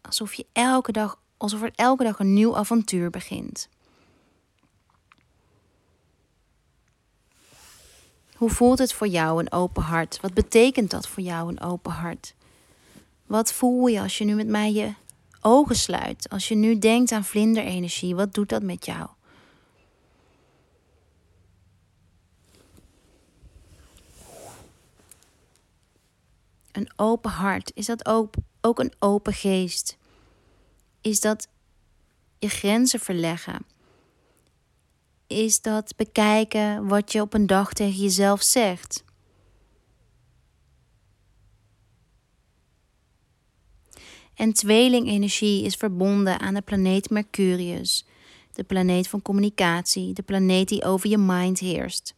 Alsof 0.00 0.34
je 0.34 0.46
elke 0.52 0.92
dag, 0.92 1.20
alsof 1.36 1.62
er 1.62 1.72
elke 1.74 2.04
dag 2.04 2.18
een 2.18 2.32
nieuw 2.32 2.56
avontuur 2.56 3.10
begint. 3.10 3.68
Hoe 8.34 8.50
voelt 8.50 8.78
het 8.78 8.92
voor 8.92 9.06
jou 9.06 9.40
een 9.40 9.52
open 9.52 9.82
hart? 9.82 10.18
Wat 10.20 10.34
betekent 10.34 10.90
dat 10.90 11.08
voor 11.08 11.22
jou 11.22 11.48
een 11.48 11.60
open 11.60 11.92
hart? 11.92 12.34
Wat 13.26 13.52
voel 13.52 13.86
je 13.86 14.00
als 14.00 14.18
je 14.18 14.24
nu 14.24 14.34
met 14.34 14.46
mij 14.46 14.72
je 14.72 14.94
ogen 15.40 15.76
sluit? 15.76 16.28
Als 16.28 16.48
je 16.48 16.54
nu 16.54 16.78
denkt 16.78 17.12
aan 17.12 17.24
vlinderenergie, 17.24 18.14
wat 18.14 18.34
doet 18.34 18.48
dat 18.48 18.62
met 18.62 18.86
jou? 18.86 19.08
Een 26.72 26.92
open 26.96 27.30
hart, 27.30 27.72
is 27.74 27.86
dat 27.86 28.06
ook, 28.06 28.34
ook 28.60 28.78
een 28.78 28.92
open 28.98 29.32
geest? 29.32 29.96
Is 31.00 31.20
dat 31.20 31.48
je 32.38 32.48
grenzen 32.48 33.00
verleggen? 33.00 33.73
Is 35.34 35.60
dat 35.60 35.96
bekijken 35.96 36.88
wat 36.88 37.12
je 37.12 37.20
op 37.20 37.34
een 37.34 37.46
dag 37.46 37.72
tegen 37.72 38.00
jezelf 38.00 38.42
zegt. 38.42 39.04
En 44.34 44.52
tweelingenergie 44.52 45.64
is 45.64 45.74
verbonden 45.74 46.40
aan 46.40 46.54
de 46.54 46.62
planeet 46.62 47.10
Mercurius, 47.10 48.06
de 48.52 48.64
planeet 48.64 49.08
van 49.08 49.22
communicatie, 49.22 50.12
de 50.12 50.22
planeet 50.22 50.68
die 50.68 50.84
over 50.84 51.08
je 51.10 51.18
mind 51.18 51.58
heerst. 51.58 52.14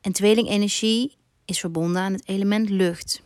En 0.00 0.12
tweelingenergie 0.12 1.16
is 1.44 1.60
verbonden 1.60 2.02
aan 2.02 2.12
het 2.12 2.28
element 2.28 2.68
lucht. 2.68 3.22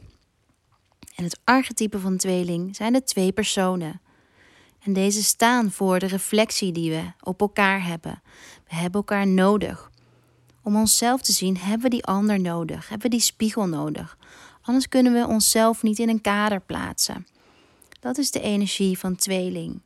En 1.15 1.25
het 1.25 1.41
archetype 1.45 1.99
van 1.99 2.17
tweeling 2.17 2.77
zijn 2.77 2.93
de 2.93 3.03
twee 3.03 3.33
personen. 3.33 4.01
En 4.85 4.93
deze 4.93 5.23
staan 5.23 5.71
voor 5.71 5.99
de 5.99 6.07
reflectie 6.07 6.73
die 6.73 6.91
we 6.91 7.13
op 7.21 7.41
elkaar 7.41 7.85
hebben. 7.85 8.23
We 8.69 8.75
hebben 8.75 9.01
elkaar 9.01 9.27
nodig. 9.27 9.91
Om 10.63 10.77
onszelf 10.77 11.23
te 11.23 11.33
zien 11.33 11.57
hebben 11.57 11.83
we 11.83 11.89
die 11.89 12.05
ander 12.05 12.41
nodig, 12.41 12.89
hebben 12.89 13.11
we 13.11 13.17
die 13.17 13.25
spiegel 13.25 13.67
nodig. 13.67 14.19
Anders 14.63 14.89
kunnen 14.89 15.13
we 15.13 15.27
onszelf 15.27 15.83
niet 15.83 15.99
in 15.99 16.09
een 16.09 16.21
kader 16.21 16.61
plaatsen. 16.61 17.27
Dat 18.01 18.19
is 18.19 18.31
de 18.31 18.41
energie 18.41 18.99
van 18.99 19.17
tweeling. 19.17 19.81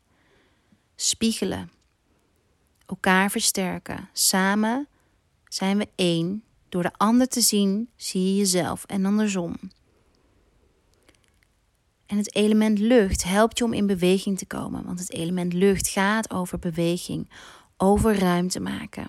Spiegelen. 0.95 1.71
Elkaar 2.87 3.31
versterken. 3.31 4.09
Samen 4.13 4.89
zijn 5.49 5.79
we 5.79 5.89
één. 5.95 6.43
Door 6.69 6.83
de 6.83 6.93
ander 6.97 7.29
te 7.29 7.41
zien, 7.41 7.89
zie 7.97 8.25
je 8.25 8.37
jezelf 8.37 8.85
en 8.85 9.05
andersom. 9.05 9.57
En 12.07 12.17
het 12.17 12.35
element 12.35 12.79
lucht 12.79 13.25
helpt 13.25 13.59
je 13.59 13.65
om 13.65 13.73
in 13.73 13.87
beweging 13.87 14.39
te 14.39 14.47
komen, 14.47 14.85
want 14.85 14.99
het 14.99 15.13
element 15.13 15.53
lucht 15.53 15.89
gaat 15.89 16.31
over 16.31 16.59
beweging, 16.59 17.31
over 17.77 18.19
ruimte 18.19 18.61
maken. 18.61 19.09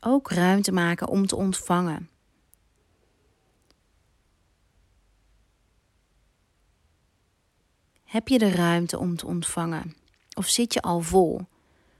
Ook 0.00 0.30
ruimte 0.30 0.72
maken 0.72 1.08
om 1.08 1.26
te 1.26 1.36
ontvangen. 1.36 2.08
Heb 8.04 8.28
je 8.28 8.38
de 8.38 8.50
ruimte 8.50 8.98
om 8.98 9.16
te 9.16 9.26
ontvangen? 9.26 9.94
Of 10.36 10.48
zit 10.48 10.74
je 10.74 10.82
al 10.82 11.00
vol? 11.00 11.40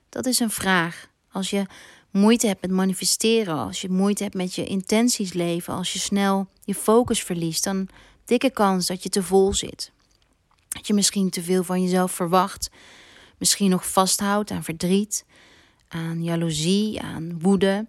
Dat 0.08 0.26
is 0.26 0.38
een 0.38 0.50
vraag. 0.50 1.08
Als 1.30 1.50
je 1.50 1.66
moeite 2.10 2.46
hebt 2.46 2.60
met 2.60 2.70
manifesteren, 2.70 3.56
als 3.56 3.80
je 3.80 3.90
moeite 3.90 4.22
hebt 4.22 4.34
met 4.34 4.54
je 4.54 4.64
intenties 4.64 5.32
leven, 5.32 5.74
als 5.74 5.92
je 5.92 5.98
snel 5.98 6.48
je 6.64 6.74
focus 6.74 7.22
verliest, 7.22 7.64
dan 7.64 7.88
dikke 8.24 8.50
kans 8.50 8.86
dat 8.86 9.02
je 9.02 9.08
te 9.08 9.22
vol 9.22 9.54
zit. 9.54 9.92
Dat 10.68 10.86
je 10.86 10.94
misschien 10.94 11.30
te 11.30 11.42
veel 11.42 11.64
van 11.64 11.82
jezelf 11.82 12.12
verwacht, 12.12 12.70
misschien 13.38 13.70
nog 13.70 13.90
vasthoudt 13.90 14.50
aan 14.50 14.64
verdriet, 14.64 15.24
aan 15.88 16.22
jaloezie, 16.22 17.00
aan 17.00 17.40
woede. 17.40 17.86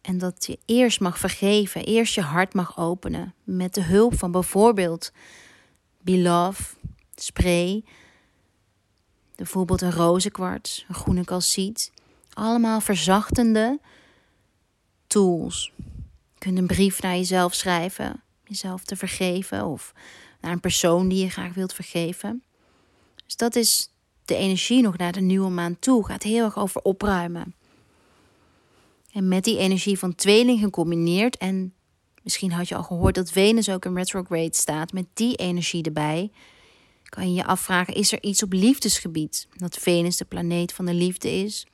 En 0.00 0.18
dat 0.18 0.46
je 0.46 0.58
eerst 0.64 1.00
mag 1.00 1.18
vergeven, 1.18 1.84
eerst 1.84 2.14
je 2.14 2.20
hart 2.20 2.54
mag 2.54 2.78
openen 2.78 3.34
met 3.44 3.74
de 3.74 3.82
hulp 3.82 4.18
van 4.18 4.30
bijvoorbeeld 4.30 5.12
Belove, 6.00 6.74
spray, 7.14 7.84
bijvoorbeeld 9.36 9.80
een 9.80 9.92
rozenkwarts, 9.92 10.84
een 10.88 10.94
groene 10.94 11.24
calciet. 11.24 11.92
Allemaal 12.32 12.80
verzachtende 12.80 13.80
tools. 15.06 15.72
Je 16.32 16.38
kunt 16.38 16.58
een 16.58 16.66
brief 16.66 17.02
naar 17.02 17.16
jezelf 17.16 17.54
schrijven 17.54 18.24
jezelf 18.48 18.84
te 18.84 18.96
vergeven 18.96 19.66
of 19.66 19.92
naar 20.40 20.52
een 20.52 20.60
persoon 20.60 21.08
die 21.08 21.24
je 21.24 21.30
graag 21.30 21.54
wilt 21.54 21.74
vergeven. 21.74 22.42
Dus 23.24 23.36
dat 23.36 23.56
is 23.56 23.92
de 24.24 24.36
energie 24.36 24.82
nog 24.82 24.96
naar 24.96 25.12
de 25.12 25.20
nieuwe 25.20 25.50
maan 25.50 25.78
toe. 25.78 26.06
Gaat 26.06 26.22
heel 26.22 26.44
erg 26.44 26.58
over 26.58 26.82
opruimen. 26.82 27.54
En 29.12 29.28
met 29.28 29.44
die 29.44 29.58
energie 29.58 29.98
van 29.98 30.14
tweeling 30.14 30.60
gecombineerd 30.60 31.36
en 31.36 31.74
misschien 32.22 32.52
had 32.52 32.68
je 32.68 32.74
al 32.74 32.82
gehoord 32.82 33.14
dat 33.14 33.30
Venus 33.30 33.68
ook 33.68 33.84
in 33.84 33.96
retrograde 33.96 34.54
staat 34.54 34.92
met 34.92 35.06
die 35.14 35.36
energie 35.36 35.82
erbij. 35.82 36.30
Kan 37.02 37.28
je 37.28 37.34
je 37.34 37.44
afvragen, 37.44 37.94
is 37.94 38.12
er 38.12 38.22
iets 38.22 38.42
op 38.42 38.52
liefdesgebied? 38.52 39.48
Dat 39.56 39.76
Venus 39.76 40.16
de 40.16 40.24
planeet 40.24 40.72
van 40.72 40.86
de 40.86 40.94
liefde 40.94 41.30
is. 41.30 41.66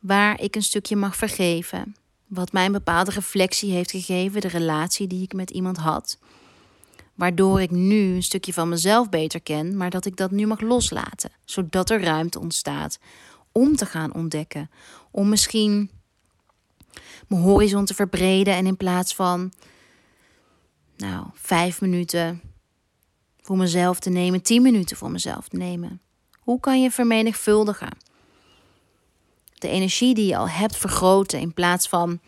Waar 0.00 0.40
ik 0.40 0.56
een 0.56 0.62
stukje 0.62 0.96
mag 0.96 1.16
vergeven, 1.16 1.96
wat 2.26 2.52
mij 2.52 2.64
een 2.66 2.72
bepaalde 2.72 3.10
reflectie 3.10 3.72
heeft 3.72 3.90
gegeven, 3.90 4.40
de 4.40 4.48
relatie 4.48 5.06
die 5.06 5.22
ik 5.22 5.32
met 5.32 5.50
iemand 5.50 5.76
had. 5.76 6.18
Waardoor 7.14 7.60
ik 7.60 7.70
nu 7.70 8.14
een 8.14 8.22
stukje 8.22 8.52
van 8.52 8.68
mezelf 8.68 9.08
beter 9.08 9.40
ken, 9.40 9.76
maar 9.76 9.90
dat 9.90 10.06
ik 10.06 10.16
dat 10.16 10.30
nu 10.30 10.46
mag 10.46 10.60
loslaten. 10.60 11.30
Zodat 11.44 11.90
er 11.90 12.02
ruimte 12.02 12.38
ontstaat 12.38 12.98
om 13.52 13.76
te 13.76 13.86
gaan 13.86 14.14
ontdekken. 14.14 14.70
Om 15.10 15.28
misschien 15.28 15.90
mijn 17.28 17.42
horizon 17.42 17.84
te 17.84 17.94
verbreden 17.94 18.54
en 18.54 18.66
in 18.66 18.76
plaats 18.76 19.14
van 19.14 19.52
nou, 20.96 21.26
vijf 21.34 21.80
minuten 21.80 22.40
voor 23.40 23.56
mezelf 23.56 24.00
te 24.00 24.10
nemen, 24.10 24.42
tien 24.42 24.62
minuten 24.62 24.96
voor 24.96 25.10
mezelf 25.10 25.48
te 25.48 25.56
nemen. 25.56 26.00
Hoe 26.38 26.60
kan 26.60 26.82
je 26.82 26.90
vermenigvuldigen? 26.90 27.96
De 29.58 29.68
energie 29.68 30.14
die 30.14 30.26
je 30.26 30.36
al 30.36 30.48
hebt 30.48 30.76
vergroten 30.76 31.40
in 31.40 31.54
plaats 31.54 31.88
van 31.88 32.20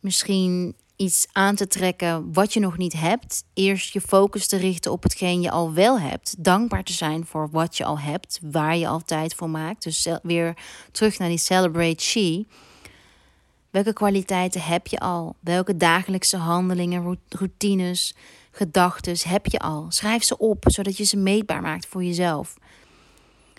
misschien 0.00 0.74
iets 0.96 1.26
aan 1.32 1.54
te 1.54 1.66
trekken 1.66 2.32
wat 2.32 2.52
je 2.52 2.60
nog 2.60 2.76
niet 2.76 2.92
hebt. 2.92 3.44
Eerst 3.54 3.92
je 3.92 4.00
focus 4.00 4.46
te 4.46 4.56
richten 4.56 4.92
op 4.92 5.02
hetgeen 5.02 5.40
je 5.40 5.50
al 5.50 5.72
wel 5.72 6.00
hebt. 6.00 6.44
Dankbaar 6.44 6.84
te 6.84 6.92
zijn 6.92 7.26
voor 7.26 7.50
wat 7.50 7.76
je 7.76 7.84
al 7.84 7.98
hebt, 7.98 8.40
waar 8.42 8.76
je 8.76 8.88
al 8.88 9.00
tijd 9.04 9.34
voor 9.34 9.50
maakt. 9.50 9.82
Dus 9.82 10.08
weer 10.22 10.56
terug 10.92 11.18
naar 11.18 11.28
die 11.28 11.38
Celebrate 11.38 12.02
She. 12.02 12.44
Welke 13.70 13.92
kwaliteiten 13.92 14.62
heb 14.62 14.86
je 14.86 14.98
al? 14.98 15.36
Welke 15.40 15.76
dagelijkse 15.76 16.36
handelingen, 16.36 17.18
routines, 17.28 18.14
gedachten 18.50 19.28
heb 19.28 19.46
je 19.46 19.58
al? 19.58 19.86
Schrijf 19.88 20.24
ze 20.24 20.38
op, 20.38 20.64
zodat 20.66 20.96
je 20.96 21.04
ze 21.04 21.16
meetbaar 21.16 21.62
maakt 21.62 21.86
voor 21.86 22.04
jezelf. 22.04 22.56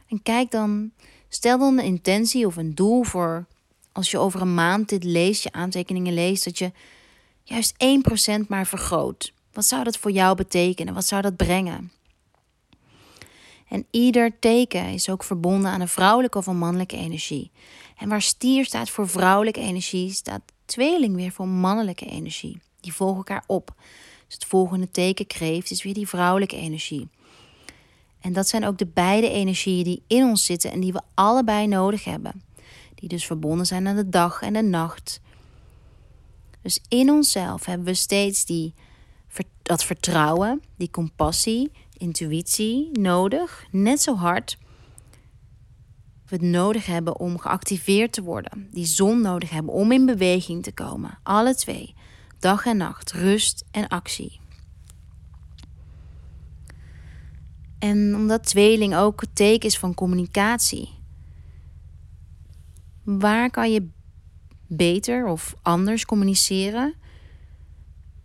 En 0.08 0.22
kijk 0.24 0.52
dan, 0.52 0.92
stel 1.30 1.58
dan 1.58 1.78
een 1.78 1.86
intentie 1.86 2.46
of 2.46 2.56
een 2.56 2.76
doel 2.76 3.04
voor 3.04 3.46
als 3.92 4.12
je 4.12 4.18
over 4.18 4.42
een 4.42 4.54
maand 4.54 4.90
dit 4.90 5.04
leest, 5.04 5.44
je 5.44 5.52
aantekeningen 5.52 6.14
leest, 6.14 6.44
dat 6.44 6.58
je 6.58 6.72
juist 7.44 7.76
1% 8.44 8.48
maar 8.48 8.68
vergroot. 8.68 9.34
Wat 9.54 9.66
zou 9.66 9.84
dat 9.84 9.98
voor 9.98 10.12
jou 10.12 10.36
betekenen? 10.36 10.94
Wat 10.94 11.06
zou 11.06 11.22
dat 11.22 11.36
brengen? 11.36 11.92
En 13.68 13.86
ieder 13.92 14.40
teken 14.40 14.86
is 14.86 15.10
ook 15.10 15.24
verbonden 15.24 15.72
aan 15.72 15.82
een 15.82 15.88
vrouwelijke 15.88 16.38
of 16.38 16.48
een 16.48 16.58
mannelijke 16.58 16.98
energie. 16.98 17.52
En 17.98 18.10
waar 18.10 18.22
stier 18.22 18.66
staat 18.66 18.90
voor 18.90 19.10
vrouwelijke 19.10 19.60
energie, 19.60 20.14
staat 20.14 20.42
tweeling 20.66 21.16
weer 21.16 21.32
voor 21.32 21.48
mannelijke 21.48 22.06
energie. 22.06 22.62
Die 22.80 22.94
volgen 22.94 23.18
elkaar 23.18 23.44
op. 23.48 23.74
Dus 24.26 24.34
het 24.34 24.46
volgende 24.46 24.92
teken 24.92 25.28
kreeft 25.28 25.72
is 25.72 25.84
weer 25.84 25.94
die 25.94 26.08
vrouwelijke 26.08 26.56
energie. 26.56 27.08
En 28.26 28.34
dat 28.34 28.48
zijn 28.48 28.66
ook 28.66 28.78
de 28.78 28.88
beide 28.94 29.30
energieën 29.30 29.84
die 29.84 30.04
in 30.08 30.24
ons 30.24 30.46
zitten 30.46 30.72
en 30.72 30.80
die 30.80 30.94
we 30.94 31.02
allebei 31.14 31.68
nodig 31.68 32.04
hebben. 32.04 32.44
Die 32.96 33.10
dus 33.10 33.26
verbonden 33.26 33.66
zijn 33.66 33.88
aan 33.88 33.96
de 33.96 34.10
dag 34.10 34.42
en 34.42 34.54
de 34.54 34.62
nacht. 34.62 35.20
Dus 36.62 36.80
in 36.88 37.10
onszelf 37.10 37.66
hebben 37.66 37.86
we 37.86 37.94
steeds 37.94 38.46
die, 38.46 38.74
dat 39.62 39.84
vertrouwen, 39.84 40.62
die 40.78 40.90
compassie, 40.90 41.72
intuïtie 41.98 42.90
nodig. 43.00 43.66
Net 43.72 44.02
zo 44.02 44.16
hard 44.16 44.58
we 46.26 46.36
het 46.36 46.42
nodig 46.42 46.86
hebben 46.86 47.20
om 47.20 47.40
geactiveerd 47.40 48.14
te 48.14 48.22
worden. 48.24 48.68
Die 48.72 48.86
zon 48.86 49.22
nodig 49.22 49.50
hebben 49.50 49.74
om 49.74 49.92
in 49.92 50.06
beweging 50.06 50.64
te 50.64 50.74
komen. 50.74 51.20
Alle 51.24 51.56
twee. 51.56 51.94
Dag 52.40 52.66
en 52.66 52.78
nacht. 52.78 53.12
Rust 53.12 53.66
en 53.72 53.88
actie. 53.88 54.40
En 57.86 58.16
omdat 58.16 58.44
tweeling 58.44 58.96
ook 58.96 59.22
het 59.22 59.36
teken 59.36 59.70
is 59.70 59.78
van 59.78 59.94
communicatie. 59.94 60.90
Waar 63.04 63.50
kan 63.50 63.72
je 63.72 63.88
beter 64.68 65.28
of 65.28 65.56
anders 65.62 66.06
communiceren? 66.06 66.96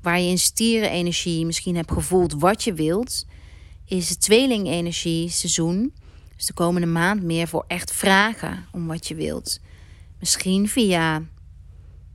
Waar 0.03 0.21
je 0.21 0.29
in 0.29 0.39
stierenenergie 0.39 1.47
misschien 1.47 1.77
hebt 1.77 1.93
gevoeld 1.93 2.33
wat 2.33 2.65
je 2.65 2.73
wilt, 2.73 3.27
is 3.85 4.09
het 4.09 4.21
tweelingenergie 4.21 5.29
seizoen 5.29 5.93
dus 6.37 6.47
de 6.47 6.55
komende 6.55 6.87
maand 6.87 7.23
meer 7.23 7.49
voor 7.49 7.65
echt 7.67 7.93
vragen 7.93 8.67
om 8.73 8.87
wat 8.87 9.09
je 9.09 9.15
wilt. 9.15 9.61
Misschien 10.19 10.69
via 10.69 11.23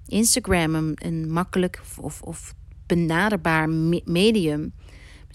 Instagram 0.08 0.76
een, 0.76 0.94
een 0.96 1.32
makkelijk 1.32 1.82
of, 2.02 2.22
of 2.22 2.56
benaderbaar 2.86 3.70
medium. 4.06 4.74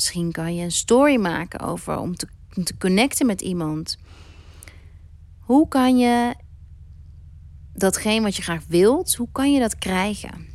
Misschien 0.01 0.33
kan 0.33 0.55
je 0.55 0.63
een 0.63 0.73
story 0.73 1.17
maken 1.17 1.61
over 1.61 1.99
om 1.99 2.17
te, 2.17 2.29
connecten 2.79 3.27
met 3.27 3.41
iemand. 3.41 3.99
Hoe 5.39 5.69
kan 5.69 5.99
je 5.99 6.35
datgene 7.73 8.21
wat 8.21 8.37
je 8.37 8.43
graag 8.43 8.65
wilt, 8.69 9.15
hoe 9.15 9.29
kan 9.33 9.53
je 9.53 9.61
dat 9.61 9.79
krijgen? 9.79 10.49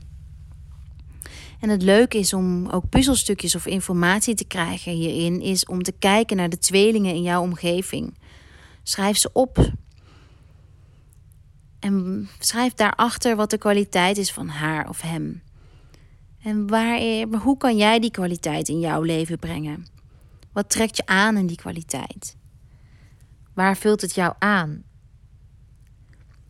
En 1.59 1.69
het 1.69 1.81
leuke 1.81 2.17
is 2.17 2.33
om 2.33 2.67
ook 2.67 2.89
puzzelstukjes 2.89 3.55
of 3.55 3.65
informatie 3.65 4.35
te 4.35 4.45
krijgen 4.45 4.91
hierin, 4.91 5.41
is 5.41 5.65
om 5.65 5.83
te 5.83 5.91
kijken 5.91 6.37
naar 6.37 6.49
de 6.49 6.57
tweelingen 6.57 7.13
in 7.13 7.21
jouw 7.21 7.41
omgeving. 7.41 8.17
Schrijf 8.83 9.17
ze 9.17 9.29
op. 9.33 9.71
En 11.79 12.27
schrijf 12.39 12.73
daarachter 12.73 13.35
wat 13.35 13.49
de 13.49 13.57
kwaliteit 13.57 14.17
is 14.17 14.31
van 14.31 14.47
haar 14.47 14.89
of 14.89 15.01
hem. 15.01 15.41
En 16.45 16.67
waar, 16.67 16.99
hoe 17.41 17.57
kan 17.57 17.77
jij 17.77 17.99
die 17.99 18.11
kwaliteit 18.11 18.67
in 18.67 18.79
jouw 18.79 19.01
leven 19.01 19.39
brengen? 19.39 19.85
Wat 20.51 20.69
trekt 20.69 20.97
je 20.97 21.05
aan 21.05 21.37
in 21.37 21.47
die 21.47 21.57
kwaliteit? 21.57 22.37
Waar 23.53 23.77
vult 23.77 24.01
het 24.01 24.15
jou 24.15 24.33
aan? 24.39 24.83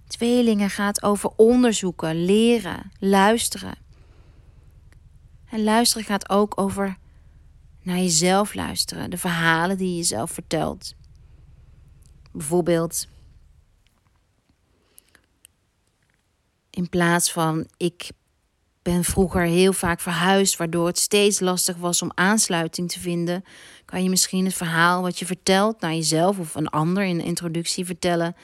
Tweelingen 0.08 0.70
gaat 0.70 1.04
over 1.04 1.32
onderzoeken, 1.36 2.26
leren, 2.26 2.92
luisteren. 3.00 3.78
En 5.50 5.64
luisteren 5.64 6.06
gaat 6.06 6.30
ook 6.30 6.62
over 6.62 6.98
naar 7.82 7.98
jezelf 7.98 8.54
luisteren, 8.54 9.10
de 9.10 9.18
verhalen 9.18 9.78
die 9.78 9.90
je 9.90 9.96
jezelf 9.96 10.32
vertelt. 10.32 10.96
Bijvoorbeeld, 12.32 13.08
in 16.70 16.90
plaats 16.90 17.32
van 17.32 17.68
ik 17.78 18.12
ben 18.86 19.04
vroeger 19.04 19.42
heel 19.42 19.74
vaak 19.74 20.00
verhuisd, 20.00 20.58
waardoor 20.58 20.88
het 20.88 21.00
steeds 21.00 21.40
lastig 21.40 21.78
was 21.78 22.02
om 22.02 22.12
aansluiting 22.14 22.92
te 22.92 23.00
vinden, 23.00 23.44
kan 23.86 24.04
je 24.04 24.10
misschien 24.10 24.46
het 24.46 24.54
verhaal 24.54 25.02
wat 25.02 25.20
je 25.20 25.26
vertelt 25.26 25.80
naar 25.80 25.94
jezelf 25.94 26.40
of 26.40 26.56
een 26.56 26.68
ander 26.68 27.04
in 27.04 27.18
de 27.18 27.24
introductie 27.24 27.86
vertellen. 27.86 28.36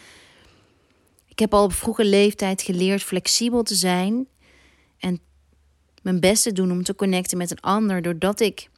Ik 1.28 1.40
heb 1.40 1.54
al 1.54 1.64
op 1.64 1.74
vroege 1.74 2.06
leeftijd 2.06 2.62
geleerd 2.62 3.04
flexibel 3.04 3.64
te 3.64 3.76
zijn 3.76 4.28
en 4.98 5.20
mijn 6.02 6.20
best 6.20 6.44
te 6.44 6.52
doen 6.52 6.72
om 6.72 6.84
te 6.84 6.96
connecten 6.96 7.38
met 7.38 7.52
een 7.52 7.62
ander, 7.62 8.02
doordat 8.02 8.40
ik 8.40 8.70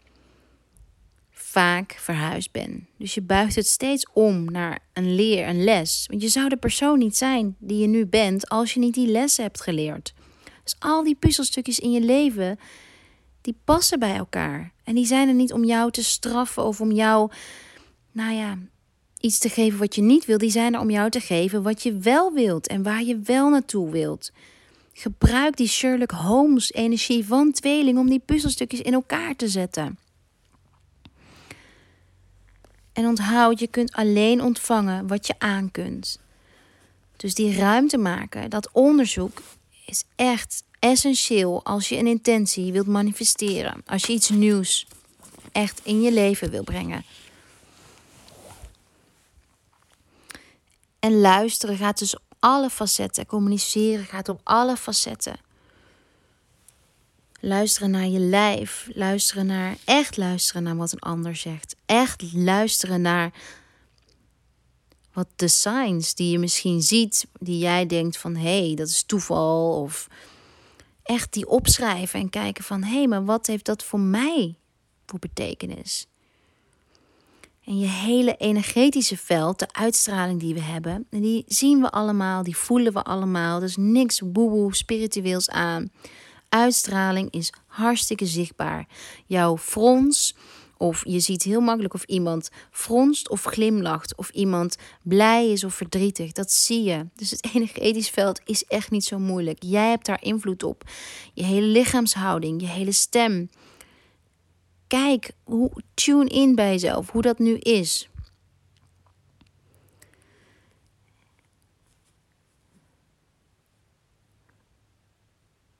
vaak 1.32 1.96
verhuisd 2.00 2.52
ben. 2.52 2.88
Dus 2.98 3.14
je 3.14 3.22
buigt 3.22 3.56
het 3.56 3.68
steeds 3.68 4.08
om 4.14 4.52
naar 4.52 4.80
een 4.94 5.16
leer, 5.16 5.48
een 5.48 5.64
les. 5.64 6.06
Want 6.10 6.22
je 6.22 6.28
zou 6.30 6.50
de 6.50 6.58
persoon 6.58 7.00
niet 7.00 7.18
zijn 7.18 7.56
die 7.60 7.78
je 7.78 7.88
nu 7.88 8.06
bent 8.06 8.50
als 8.50 8.74
je 8.74 8.80
niet 8.80 8.94
die 8.94 9.08
les 9.08 9.38
hebt 9.38 9.62
geleerd. 9.62 10.14
Dus 10.64 10.76
al 10.80 11.04
die 11.04 11.16
puzzelstukjes 11.16 11.80
in 11.80 11.92
je 11.92 12.02
leven, 12.02 12.60
die 13.42 13.56
passen 13.64 14.00
bij 14.00 14.16
elkaar. 14.16 14.72
En 14.84 14.96
die 14.96 15.06
zijn 15.06 15.28
er 15.28 15.34
niet 15.34 15.54
om 15.54 15.64
jou 15.64 15.92
te 15.92 16.04
straffen 16.04 16.64
of 16.64 16.82
om 16.82 16.92
jou, 16.92 17.32
nou 18.12 18.34
ja, 18.34 18.58
iets 19.20 19.40
te 19.40 19.50
geven 19.50 19.80
wat 19.80 19.96
je 19.96 20.02
niet 20.02 20.26
wil. 20.26 20.38
Die 20.38 20.52
zijn 20.52 20.74
er 20.74 20.80
om 20.80 20.90
jou 20.90 21.10
te 21.10 21.20
geven 21.20 21.64
wat 21.64 21.84
je 21.84 21.98
wel 21.98 22.34
wilt 22.34 22.68
en 22.68 22.84
waar 22.84 23.04
je 23.04 23.20
wel 23.20 23.50
naartoe 23.50 23.92
wilt. 23.92 24.32
Gebruik 24.94 25.58
die 25.58 25.68
Sherlock 25.68 26.12
Holmes 26.12 26.74
energie 26.74 27.26
van 27.26 27.52
tweeling 27.52 27.98
om 27.98 28.10
die 28.10 28.22
puzzelstukjes 28.26 28.82
in 28.82 28.94
elkaar 28.94 29.36
te 29.36 29.48
zetten. 29.48 29.98
En 32.94 33.06
onthoud, 33.06 33.60
je 33.60 33.68
kunt 33.68 33.94
alleen 33.94 34.42
ontvangen 34.42 35.08
wat 35.08 35.28
je 35.28 35.36
aan 35.38 35.72
kunt. 35.72 36.20
Dus 37.16 37.36
die 37.36 37.58
ruimte 37.58 37.98
maken, 37.98 38.50
dat 38.50 38.70
onderzoek, 38.72 39.42
is 39.86 40.04
echt 40.16 40.64
essentieel 40.80 41.64
als 41.64 41.90
je 41.90 41.98
een 41.98 42.08
intentie 42.08 42.72
wilt 42.72 42.88
manifesteren. 42.88 43.84
Als 43.86 44.06
je 44.06 44.14
iets 44.14 44.30
nieuws 44.30 44.88
echt 45.52 45.80
in 45.84 46.02
je 46.02 46.12
leven 46.12 46.50
wil 46.50 46.64
brengen. 46.64 47.04
En 51.00 51.20
luisteren 51.20 51.78
gaat 51.78 52.00
dus 52.00 52.16
op 52.16 52.22
alle 52.40 52.70
facetten. 52.70 53.26
Communiceren 53.26 54.06
gaat 54.06 54.30
op 54.30 54.40
alle 54.44 54.78
facetten. 54.78 55.36
Luisteren 57.40 57.92
naar 57.92 58.08
je 58.08 58.20
lijf. 58.20 58.90
Luisteren 58.94 59.46
naar, 59.46 59.78
echt 59.86 60.18
luisteren 60.18 60.64
naar 60.64 60.76
wat 60.76 60.92
een 60.92 61.00
ander 61.00 61.36
zegt. 61.36 61.76
Echt 61.86 62.34
luisteren 62.34 63.02
naar 63.02 63.32
wat 65.14 65.28
de 65.36 65.48
signs 65.48 66.16
die 66.16 66.32
je 66.32 66.40
misschien 66.40 66.82
ziet, 66.82 67.28
die 67.40 67.58
jij 67.58 67.86
denkt 67.86 68.18
van 68.18 68.36
hé, 68.36 68.66
hey, 68.66 68.76
dat 68.76 68.88
is 68.88 69.04
toeval. 69.04 69.82
Of 69.82 70.08
echt 71.04 71.34
die 71.34 71.48
opschrijven 71.48 72.20
en 72.20 72.30
kijken 72.30 72.64
van 72.64 72.84
hé, 72.84 72.98
hey, 72.98 73.08
maar 73.08 73.26
wat 73.26 73.48
heeft 73.48 73.66
dat 73.66 73.84
voor 73.84 74.00
mij 74.00 74.56
voor 75.06 75.20
betekenis? 75.20 76.08
En 77.66 77.80
je 77.80 77.88
hele 77.88 78.36
energetische 78.36 79.18
veld, 79.18 79.60
de 79.60 79.74
uitstraling 79.74 80.40
die 80.40 80.54
we 80.54 80.62
hebben, 80.62 81.08
die 81.10 81.44
zien 81.48 81.82
we 81.82 81.92
allemaal, 81.92 82.44
die 82.44 82.58
voelen 82.58 82.94
we 82.94 83.04
allemaal. 83.04 83.58
Er 83.58 83.64
is 83.64 83.78
niks 83.78 84.22
woe 84.34 84.76
spiritueels 84.76 85.50
aan 85.50 85.92
uitstraling 86.54 87.32
is 87.32 87.54
hartstikke 87.68 88.26
zichtbaar. 88.26 88.88
Jouw 89.26 89.58
frons, 89.58 90.36
of 90.78 91.04
je 91.06 91.20
ziet 91.20 91.44
heel 91.44 91.62
makkelijk 91.62 91.94
of 91.94 92.04
iemand 92.04 92.50
fronst 92.72 93.30
of 93.30 93.44
glimlacht. 93.44 94.16
Of 94.16 94.30
iemand 94.30 94.78
blij 95.02 95.52
is 95.52 95.64
of 95.64 95.74
verdrietig. 95.74 96.32
Dat 96.32 96.52
zie 96.52 96.84
je. 96.84 97.06
Dus 97.16 97.32
het 97.32 97.50
energetisch 97.56 98.10
veld 98.10 98.42
is 98.46 98.64
echt 98.66 98.92
niet 98.92 99.06
zo 99.06 99.20
moeilijk. 99.20 99.64
Jij 99.64 99.90
hebt 99.90 100.06
daar 100.06 100.24
invloed 100.24 100.64
op. 100.64 100.84
Je 101.34 101.44
hele 101.44 101.68
lichaamshouding, 101.68 102.62
je 102.62 102.68
hele 102.68 102.92
stem. 102.92 103.50
Kijk, 104.88 105.32
hoe, 105.44 105.72
tune 105.94 106.30
in 106.30 106.56
bij 106.56 106.72
jezelf, 106.72 107.10
hoe 107.10 107.22
dat 107.22 107.40
nu 107.40 107.58
is. 107.58 108.10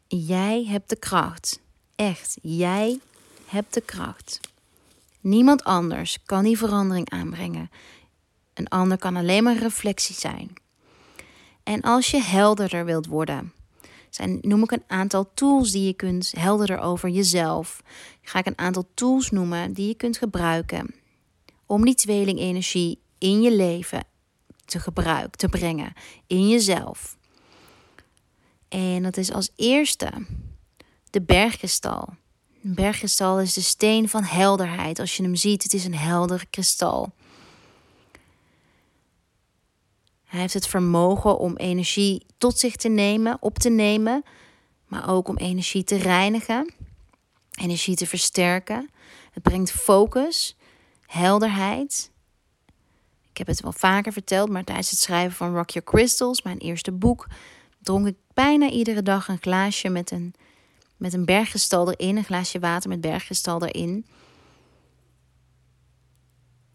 Jij 0.08 0.66
hebt 0.66 0.90
de 0.90 0.96
kracht. 0.96 1.62
Echt, 1.96 2.38
jij 2.42 3.00
hebt 3.46 3.74
de 3.74 3.82
kracht. 3.82 4.40
Niemand 5.24 5.64
anders 5.64 6.24
kan 6.26 6.44
die 6.44 6.58
verandering 6.58 7.10
aanbrengen. 7.10 7.70
Een 8.54 8.68
ander 8.68 8.98
kan 8.98 9.16
alleen 9.16 9.44
maar 9.44 9.58
reflectie 9.58 10.16
zijn. 10.16 10.54
En 11.64 11.82
als 11.82 12.12
je 12.12 12.22
helderder 12.22 12.86
wilt 12.86 13.08
worden, 13.08 13.54
zijn, 14.10 14.38
noem 14.42 14.64
ik 14.64 14.72
een 14.72 14.84
aantal 14.88 15.34
tools 15.34 15.72
die 15.72 15.86
je 15.86 15.94
kunt 15.94 16.32
helderder 16.38 16.80
over 16.80 17.10
jezelf. 17.10 17.82
Ga 18.22 18.40
ik 18.40 18.46
een 18.46 18.58
aantal 18.58 18.88
tools 18.94 19.32
noemen 19.32 19.74
die 19.74 19.88
je 19.88 19.96
kunt 19.96 20.18
gebruiken 20.18 20.96
om 21.66 21.86
die 21.86 21.96
tweelingenergie 21.96 23.00
in 23.18 23.42
je 23.42 23.56
leven 23.56 24.04
te 24.66 24.80
gebruiken, 24.80 25.38
te 25.38 25.50
brengen, 25.50 25.94
in 26.28 26.48
jezelf. 26.48 27.18
En 28.68 29.04
dat 29.04 29.18
is 29.18 29.32
als 29.32 29.52
eerste 29.56 30.12
de 31.10 31.22
bergkristal. 31.22 32.14
Een 32.64 32.76
bergkristal 32.76 33.40
is 33.40 33.54
de 33.54 33.62
steen 33.62 34.10
van 34.10 34.24
helderheid. 34.24 35.00
Als 35.00 35.18
je 35.18 35.24
hem 35.24 35.36
ziet, 35.36 35.64
het 35.64 35.74
is 35.74 35.86
een 35.86 35.96
helder 35.96 36.46
kristal. 36.50 37.14
Hij 40.24 40.40
heeft 40.40 40.54
het 40.54 40.68
vermogen 40.68 41.38
om 41.38 41.58
energie 41.58 42.26
tot 42.38 42.60
zich 42.60 42.76
te 42.76 42.90
nemen, 42.90 43.38
op 43.40 43.60
te 43.60 43.70
nemen, 43.70 44.24
maar 44.88 45.10
ook 45.10 45.28
om 45.28 45.38
energie 45.38 45.84
te 45.84 45.96
reinigen, 45.96 46.74
energie 47.52 47.96
te 47.96 48.08
versterken. 48.08 48.90
Het 49.32 49.44
brengt 49.44 49.72
focus, 49.72 50.56
helderheid. 51.06 52.12
Ik 53.30 53.38
heb 53.38 53.48
het 53.48 53.62
wel 53.62 53.72
vaker 53.72 54.12
verteld, 54.12 54.50
maar 54.50 54.64
tijdens 54.64 54.90
het 54.90 55.00
schrijven 55.00 55.36
van 55.36 55.56
Rock 55.56 55.70
Your 55.70 55.88
Crystals, 55.88 56.42
mijn 56.42 56.58
eerste 56.58 56.92
boek, 56.92 57.28
dronk 57.80 58.08
ik 58.08 58.18
bijna 58.34 58.70
iedere 58.70 59.04
dag 59.04 59.28
een 59.28 59.42
glaasje 59.42 59.90
met 59.90 60.12
een, 60.12 60.36
met 61.04 61.14
een 61.14 61.26
berggestal 61.26 61.92
erin, 61.92 62.18
een 62.18 62.24
glaasje 62.24 62.60
water 62.60 62.90
met 62.90 63.02
berggestal 63.02 63.66
erin. 63.66 64.06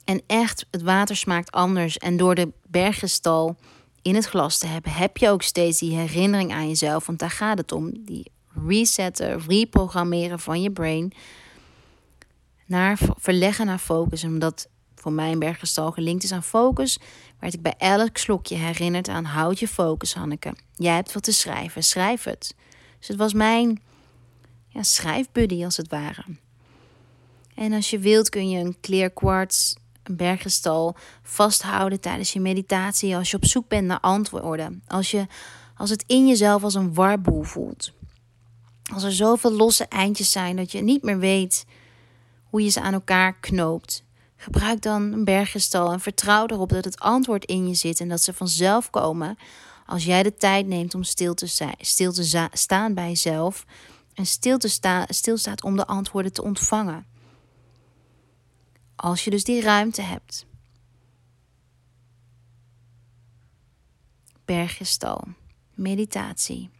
En 0.05 0.23
echt, 0.27 0.67
het 0.71 0.83
water 0.83 1.17
smaakt 1.17 1.51
anders. 1.51 1.99
En 1.99 2.17
door 2.17 2.35
de 2.35 2.53
berggestal 2.67 3.57
in 4.03 4.14
het 4.14 4.27
glas 4.27 4.59
te 4.59 4.67
hebben, 4.67 4.93
heb 4.93 5.17
je 5.17 5.29
ook 5.29 5.43
steeds 5.43 5.79
die 5.79 5.97
herinnering 5.97 6.53
aan 6.53 6.69
jezelf. 6.69 7.07
Want 7.07 7.19
daar 7.19 7.31
gaat 7.31 7.59
het 7.59 7.73
om. 7.73 8.05
Die 8.05 8.31
resetten, 8.67 9.41
reprogrammeren 9.47 10.38
van 10.38 10.62
je 10.62 10.71
brain. 10.71 11.12
Naar 12.67 12.99
verleggen 13.17 13.67
naar 13.67 13.79
focus. 13.79 14.25
Omdat 14.25 14.69
voor 14.95 15.12
mij 15.12 15.33
een 15.33 15.38
berggestal 15.38 15.91
gelinkt 15.91 16.25
is 16.25 16.33
aan 16.33 16.43
focus, 16.43 16.99
werd 17.41 17.55
ik 17.55 17.62
bij 17.62 17.75
elk 17.79 18.17
slokje 18.17 18.57
herinnerd 18.57 19.09
aan 19.09 19.25
houd 19.25 19.59
je 19.59 19.69
focus, 19.69 20.14
Hanneke. 20.14 20.55
Jij 20.75 20.95
hebt 20.95 21.12
wat 21.12 21.23
te 21.23 21.33
schrijven, 21.33 21.85
schrijf 21.85 22.25
het. 22.25 22.55
Dus 22.99 23.09
het 23.09 23.17
was 23.17 23.33
mijn 23.33 23.87
ja, 24.79 24.85
schrijfbuddy 24.85 25.64
als 25.64 25.77
het 25.77 25.88
ware. 25.88 26.25
En 27.55 27.73
als 27.73 27.91
je 27.91 27.99
wilt 27.99 28.29
kun 28.29 28.51
je 28.51 28.59
een 28.59 28.77
clear 28.81 29.11
quartz 29.11 29.75
een 30.03 30.17
berggestal 30.17 30.97
vasthouden 31.23 32.01
tijdens 32.01 32.33
je 32.33 32.41
meditatie 32.41 33.17
als 33.17 33.31
je 33.31 33.37
op 33.37 33.45
zoek 33.45 33.69
bent 33.69 33.87
naar 33.87 34.01
antwoorden. 34.01 34.83
Als, 34.87 35.11
je, 35.11 35.27
als 35.77 35.91
het 35.91 36.05
in 36.07 36.27
jezelf 36.27 36.62
als 36.62 36.75
een 36.75 36.95
warboel 36.95 37.43
voelt. 37.43 37.93
Als 38.93 39.03
er 39.03 39.12
zoveel 39.12 39.53
losse 39.53 39.85
eindjes 39.85 40.31
zijn 40.33 40.57
dat 40.57 40.73
je 40.73 40.83
niet 40.83 41.03
meer 41.03 41.19
weet 41.19 41.64
hoe 42.45 42.62
je 42.62 42.69
ze 42.69 42.81
aan 42.81 42.93
elkaar 42.93 43.37
knoopt. 43.41 44.05
Gebruik 44.37 44.83
dan 44.83 45.03
een 45.03 45.25
berggestal 45.25 45.93
en 45.93 46.01
vertrouw 46.01 46.47
erop 46.47 46.69
dat 46.69 46.85
het 46.85 47.01
antwoord 47.01 47.45
in 47.45 47.69
je 47.69 47.75
zit 47.75 48.01
en 48.01 48.09
dat 48.09 48.23
ze 48.23 48.33
vanzelf 48.33 48.91
komen 48.91 49.38
als 49.87 50.05
jij 50.05 50.23
de 50.23 50.35
tijd 50.35 50.67
neemt 50.67 50.95
om 50.95 51.03
stil 51.03 51.35
te, 51.35 51.47
zijn, 51.47 51.75
stil 51.79 52.12
te 52.12 52.49
staan 52.53 52.95
bij 52.95 53.09
jezelf 53.09 53.64
en 54.18 54.26
stil 54.26 54.59
te 54.59 54.68
sta, 54.68 55.07
stilstaat 55.09 55.62
om 55.62 55.76
de 55.76 55.87
antwoorden 55.87 56.33
te 56.33 56.42
ontvangen. 56.42 57.07
Als 58.96 59.24
je 59.24 59.31
dus 59.31 59.44
die 59.44 59.61
ruimte 59.61 60.02
hebt. 60.02 60.46
Berggestal, 64.44 65.24
meditatie. 65.74 66.70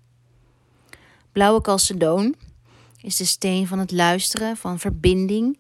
Blauwe 1.33 1.61
kalsedoon 1.61 2.35
is 3.01 3.17
de 3.17 3.25
steen 3.25 3.67
van 3.67 3.79
het 3.79 3.91
luisteren, 3.91 4.57
van 4.57 4.79
verbinding. 4.79 5.59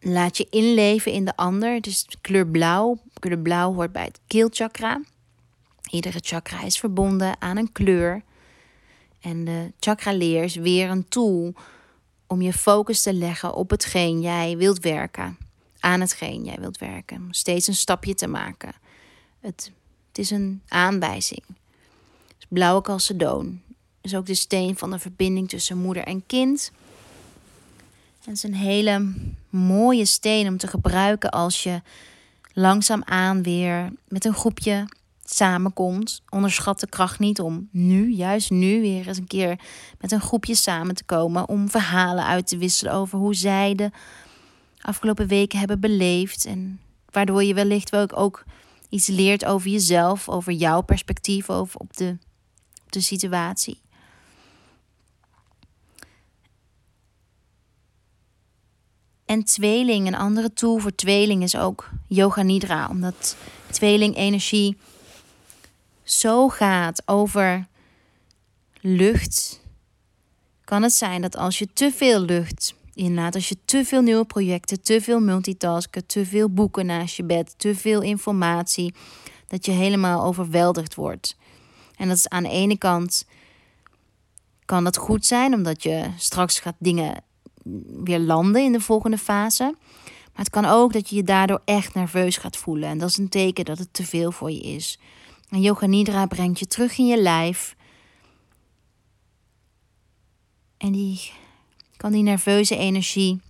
Laat 0.00 0.36
je 0.36 0.46
inleven 0.50 1.12
in 1.12 1.24
de 1.24 1.36
ander. 1.36 1.80
Dus 1.80 2.06
kleur 2.20 2.46
blauw. 2.46 2.98
Kleur 3.18 3.38
blauw 3.38 3.74
hoort 3.74 3.92
bij 3.92 4.04
het 4.04 4.20
keelchakra. 4.26 5.02
Iedere 5.90 6.18
chakra 6.22 6.62
is 6.62 6.78
verbonden 6.78 7.40
aan 7.40 7.56
een 7.56 7.72
kleur. 7.72 8.26
En 9.20 9.44
de 9.44 9.72
chakra 9.80 10.12
leer 10.12 10.44
is 10.44 10.54
weer 10.54 10.90
een 10.90 11.08
tool 11.08 11.54
om 12.26 12.42
je 12.42 12.52
focus 12.52 13.02
te 13.02 13.12
leggen 13.12 13.54
op 13.54 13.70
hetgeen 13.70 14.20
jij 14.20 14.56
wilt 14.56 14.78
werken. 14.78 15.38
Aan 15.80 16.00
hetgeen 16.00 16.44
jij 16.44 16.56
wilt 16.58 16.78
werken. 16.78 17.28
Steeds 17.30 17.66
een 17.66 17.74
stapje 17.74 18.14
te 18.14 18.26
maken. 18.26 18.72
Het, 19.40 19.72
het 20.08 20.18
is 20.18 20.30
een 20.30 20.62
aanwijzing. 20.68 21.42
Dus 22.36 22.46
blauwe 22.48 22.82
calcedoon 22.82 23.60
is 24.00 24.14
ook 24.14 24.26
de 24.26 24.34
steen 24.34 24.78
van 24.78 24.90
de 24.90 24.98
verbinding 24.98 25.48
tussen 25.48 25.78
moeder 25.78 26.04
en 26.04 26.26
kind. 26.26 26.72
Het 28.24 28.36
is 28.36 28.42
een 28.42 28.54
hele 28.54 29.12
mooie 29.50 30.04
steen 30.04 30.48
om 30.48 30.56
te 30.56 30.66
gebruiken 30.66 31.30
als 31.30 31.62
je 31.62 31.82
langzaamaan 32.52 33.42
weer 33.42 33.92
met 34.08 34.24
een 34.24 34.34
groepje 34.34 34.86
samenkomt. 35.30 36.22
Onderschat 36.28 36.80
de 36.80 36.88
kracht 36.88 37.18
niet 37.18 37.40
om 37.40 37.68
nu, 37.72 38.10
juist 38.10 38.50
nu, 38.50 38.80
weer 38.80 39.08
eens 39.08 39.18
een 39.18 39.26
keer 39.26 39.58
met 40.00 40.12
een 40.12 40.20
groepje 40.20 40.54
samen 40.54 40.94
te 40.94 41.04
komen. 41.04 41.48
Om 41.48 41.70
verhalen 41.70 42.24
uit 42.24 42.46
te 42.46 42.58
wisselen 42.58 42.92
over 42.92 43.18
hoe 43.18 43.34
zij 43.34 43.74
de 43.74 43.90
afgelopen 44.80 45.26
weken 45.26 45.58
hebben 45.58 45.80
beleefd. 45.80 46.44
En 46.44 46.80
waardoor 47.10 47.42
je 47.42 47.54
wellicht 47.54 47.96
ook, 47.96 48.16
ook 48.16 48.44
iets 48.88 49.06
leert 49.06 49.44
over 49.44 49.70
jezelf, 49.70 50.28
over 50.28 50.52
jouw 50.52 50.80
perspectief 50.80 51.50
over 51.50 51.80
op 51.80 51.96
de, 51.96 52.16
op 52.84 52.92
de 52.92 53.00
situatie. 53.00 53.80
En 59.24 59.44
tweeling, 59.44 60.06
een 60.06 60.14
andere 60.14 60.52
tool 60.52 60.78
voor 60.78 60.94
tweeling 60.94 61.42
is 61.42 61.56
ook 61.56 61.90
yoga 62.06 62.42
nidra. 62.42 62.88
Omdat 62.88 63.36
tweeling 63.70 64.16
energie 64.16 64.76
zo 66.10 66.48
gaat 66.48 67.02
over 67.06 67.66
lucht, 68.80 69.60
kan 70.64 70.82
het 70.82 70.92
zijn 70.92 71.22
dat 71.22 71.36
als 71.36 71.58
je 71.58 71.68
te 71.72 71.90
veel 71.90 72.20
lucht 72.20 72.74
inlaat, 72.94 73.34
als 73.34 73.48
je 73.48 73.56
te 73.64 73.84
veel 73.84 74.02
nieuwe 74.02 74.24
projecten, 74.24 74.82
te 74.82 75.00
veel 75.00 75.20
multitasken, 75.20 76.06
te 76.06 76.26
veel 76.26 76.50
boeken 76.50 76.86
naast 76.86 77.16
je 77.16 77.24
bed, 77.24 77.54
te 77.56 77.74
veel 77.74 78.02
informatie, 78.02 78.94
dat 79.46 79.66
je 79.66 79.72
helemaal 79.72 80.24
overweldigd 80.24 80.94
wordt. 80.94 81.36
En 81.96 82.08
dat 82.08 82.16
is 82.16 82.28
aan 82.28 82.42
de 82.42 82.50
ene 82.50 82.78
kant 82.78 83.26
kan 84.64 84.84
dat 84.84 84.96
goed 84.96 85.26
zijn, 85.26 85.54
omdat 85.54 85.82
je 85.82 86.10
straks 86.16 86.60
gaat 86.60 86.76
dingen 86.78 87.22
weer 88.04 88.18
landen 88.18 88.62
in 88.62 88.72
de 88.72 88.80
volgende 88.80 89.18
fase. 89.18 89.74
Maar 90.04 90.46
het 90.46 90.50
kan 90.50 90.64
ook 90.64 90.92
dat 90.92 91.08
je 91.08 91.16
je 91.16 91.22
daardoor 91.22 91.62
echt 91.64 91.94
nerveus 91.94 92.36
gaat 92.36 92.56
voelen. 92.56 92.88
En 92.88 92.98
dat 92.98 93.08
is 93.08 93.16
een 93.16 93.28
teken 93.28 93.64
dat 93.64 93.78
het 93.78 93.92
te 93.92 94.04
veel 94.04 94.32
voor 94.32 94.50
je 94.50 94.60
is. 94.60 94.98
En 95.48 95.60
Yoga 95.60 95.86
Nidra 95.86 96.26
brengt 96.26 96.58
je 96.58 96.66
terug 96.66 96.98
in 96.98 97.06
je 97.06 97.22
lijf. 97.22 97.76
En 100.76 100.92
die 100.92 101.32
kan 101.96 102.12
die 102.12 102.22
nerveuze 102.22 102.76
energie, 102.76 103.40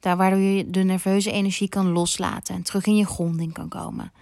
daar 0.00 0.16
waardoor 0.16 0.38
je 0.38 0.70
de 0.70 0.82
nerveuze 0.82 1.30
energie 1.30 1.68
kan 1.68 1.88
loslaten 1.88 2.54
en 2.54 2.62
terug 2.62 2.86
in 2.86 2.96
je 2.96 3.06
gronding 3.06 3.52
kan 3.52 3.68
komen. 3.68 4.12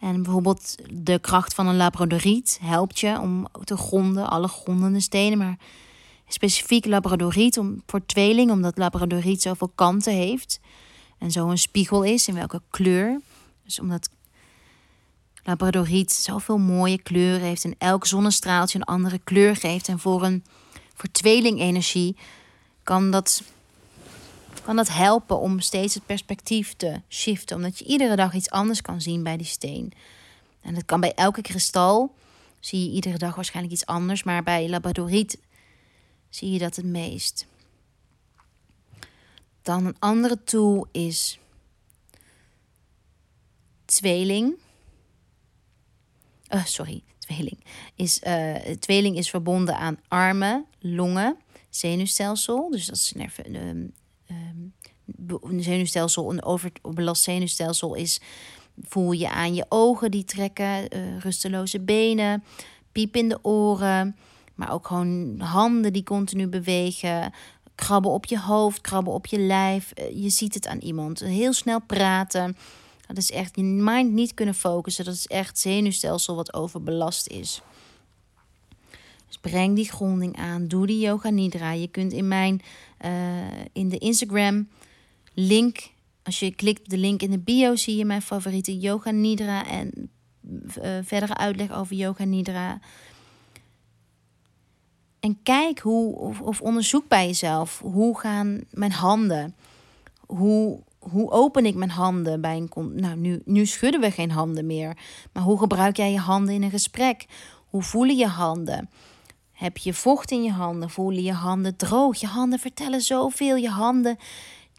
En 0.00 0.22
bijvoorbeeld 0.22 0.76
de 0.92 1.18
kracht 1.18 1.54
van 1.54 1.66
een 1.66 1.76
labradoriet 1.76 2.58
helpt 2.62 3.00
je 3.00 3.18
om 3.20 3.46
te 3.64 3.76
gronden, 3.76 4.30
alle 4.30 4.48
grondende 4.48 5.00
stenen, 5.00 5.38
maar 5.38 5.58
specifiek 6.28 6.86
labradoriet 6.86 7.58
om, 7.58 7.82
voor 7.86 8.06
tweeling, 8.06 8.50
omdat 8.50 8.78
labradoriet 8.78 9.42
zoveel 9.42 9.70
kanten 9.74 10.12
heeft 10.12 10.60
en 11.18 11.30
zo 11.30 11.48
een 11.48 11.58
spiegel 11.58 12.02
is 12.02 12.28
in 12.28 12.34
welke 12.34 12.62
kleur. 12.70 13.20
Dus 13.64 13.80
omdat 13.80 14.08
labradoriet 15.44 16.12
zoveel 16.12 16.58
mooie 16.58 17.02
kleuren 17.02 17.46
heeft 17.46 17.64
en 17.64 17.74
elk 17.78 18.06
zonnestraaltje 18.06 18.78
een 18.78 18.84
andere 18.84 19.20
kleur 19.24 19.56
geeft. 19.56 19.88
En 19.88 19.98
voor 19.98 20.22
een 20.22 20.44
voor 21.00 21.10
tweelingenergie 21.10 22.16
kan 22.82 23.10
dat, 23.10 23.42
kan 24.64 24.76
dat 24.76 24.88
helpen 24.88 25.38
om 25.38 25.60
steeds 25.60 25.94
het 25.94 26.06
perspectief 26.06 26.74
te 26.74 27.00
shiften. 27.08 27.56
Omdat 27.56 27.78
je 27.78 27.84
iedere 27.84 28.16
dag 28.16 28.34
iets 28.34 28.50
anders 28.50 28.82
kan 28.82 29.00
zien 29.00 29.22
bij 29.22 29.36
die 29.36 29.46
steen. 29.46 29.92
En 30.60 30.74
dat 30.74 30.84
kan 30.84 31.00
bij 31.00 31.14
elke 31.14 31.42
kristal. 31.42 32.14
Zie 32.58 32.84
je 32.84 32.90
iedere 32.94 33.18
dag 33.18 33.34
waarschijnlijk 33.34 33.74
iets 33.74 33.86
anders. 33.86 34.22
Maar 34.22 34.42
bij 34.42 34.68
labradoriet 34.68 35.38
zie 36.28 36.50
je 36.50 36.58
dat 36.58 36.76
het 36.76 36.84
meest. 36.84 37.46
Dan 39.62 39.86
een 39.86 39.96
andere 39.98 40.44
tool 40.44 40.86
is 40.92 41.38
tweeling. 43.84 44.54
Uh, 46.50 46.64
sorry, 46.64 47.02
tweeling 47.18 47.64
is, 47.94 48.20
uh, 48.26 48.54
tweeling 48.54 49.16
is 49.16 49.30
verbonden 49.30 49.76
aan 49.76 49.98
armen, 50.08 50.66
longen, 50.78 51.36
zenuwstelsel. 51.68 52.70
Dus 52.70 52.86
dat 52.86 52.96
is 52.96 53.14
een, 53.16 53.54
um, 53.54 53.92
um, 54.30 55.60
zenuwstelsel, 55.60 56.30
een 56.30 56.44
overbelast 56.44 57.22
zenuwstelsel 57.22 57.94
is. 57.94 58.20
Voel 58.82 59.12
je 59.12 59.30
aan 59.30 59.54
je 59.54 59.66
ogen 59.68 60.10
die 60.10 60.24
trekken, 60.24 60.96
uh, 60.96 61.18
rusteloze 61.18 61.80
benen, 61.80 62.44
piep 62.92 63.16
in 63.16 63.28
de 63.28 63.38
oren, 63.42 64.16
maar 64.54 64.72
ook 64.72 64.86
gewoon 64.86 65.40
handen 65.40 65.92
die 65.92 66.02
continu 66.02 66.46
bewegen, 66.46 67.32
krabben 67.74 68.10
op 68.10 68.26
je 68.26 68.40
hoofd, 68.40 68.80
krabben 68.80 69.12
op 69.12 69.26
je 69.26 69.38
lijf. 69.38 69.92
Je 70.14 70.30
ziet 70.30 70.54
het 70.54 70.66
aan 70.66 70.78
iemand. 70.78 71.20
Heel 71.20 71.52
snel 71.52 71.80
praten. 71.80 72.56
Dat 73.14 73.22
is 73.22 73.30
echt 73.30 73.56
je 73.56 73.62
mind 73.62 74.12
niet 74.12 74.34
kunnen 74.34 74.54
focussen. 74.54 75.04
Dat 75.04 75.14
is 75.14 75.26
echt 75.26 75.58
zenuwstelsel 75.58 76.34
wat 76.34 76.54
overbelast 76.54 77.26
is. 77.28 77.62
Dus 79.26 79.38
breng 79.38 79.76
die 79.76 79.90
gronding 79.90 80.36
aan. 80.36 80.68
Doe 80.68 80.86
die 80.86 80.98
yoga 80.98 81.28
nidra. 81.28 81.72
Je 81.72 81.88
kunt 81.88 82.12
in 82.12 82.28
mijn 82.28 82.60
uh, 83.04 83.10
in 83.72 83.88
de 83.88 83.98
Instagram 83.98 84.68
link. 85.34 85.90
Als 86.22 86.38
je 86.38 86.54
klikt 86.54 86.80
op 86.80 86.88
de 86.88 86.98
link 86.98 87.22
in 87.22 87.30
de 87.30 87.38
bio, 87.38 87.76
zie 87.76 87.96
je 87.96 88.04
mijn 88.04 88.22
favoriete 88.22 88.78
yoga 88.78 89.10
nidra 89.10 89.66
en 89.66 90.10
uh, 90.42 90.98
verdere 91.02 91.36
uitleg 91.36 91.72
over 91.72 91.96
yoga 91.96 92.24
nidra. 92.24 92.80
En 95.20 95.42
kijk 95.42 95.78
hoe, 95.78 96.16
of 96.42 96.60
onderzoek 96.60 97.08
bij 97.08 97.26
jezelf. 97.26 97.78
Hoe 97.78 98.18
gaan 98.18 98.60
mijn 98.70 98.92
handen? 98.92 99.54
Hoe, 100.26 100.80
hoe 101.00 101.30
open 101.30 101.66
ik 101.66 101.74
mijn 101.74 101.90
handen 101.90 102.40
bij 102.40 102.56
een. 102.56 102.92
Nou, 102.94 103.16
nu, 103.16 103.42
nu 103.44 103.66
schudden 103.66 104.00
we 104.00 104.10
geen 104.10 104.30
handen 104.30 104.66
meer. 104.66 104.96
Maar 105.32 105.42
hoe 105.42 105.58
gebruik 105.58 105.96
jij 105.96 106.12
je 106.12 106.18
handen 106.18 106.54
in 106.54 106.62
een 106.62 106.70
gesprek? 106.70 107.26
Hoe 107.68 107.82
voelen 107.82 108.16
je 108.16 108.26
handen? 108.26 108.90
Heb 109.52 109.76
je 109.76 109.94
vocht 109.94 110.30
in 110.30 110.42
je 110.42 110.52
handen? 110.52 110.90
Voelen 110.90 111.22
je 111.22 111.32
handen 111.32 111.76
droog? 111.76 112.16
Je 112.16 112.26
handen 112.26 112.58
vertellen 112.58 113.00
zoveel. 113.00 113.56
Je 113.56 113.68
handen 113.68 114.18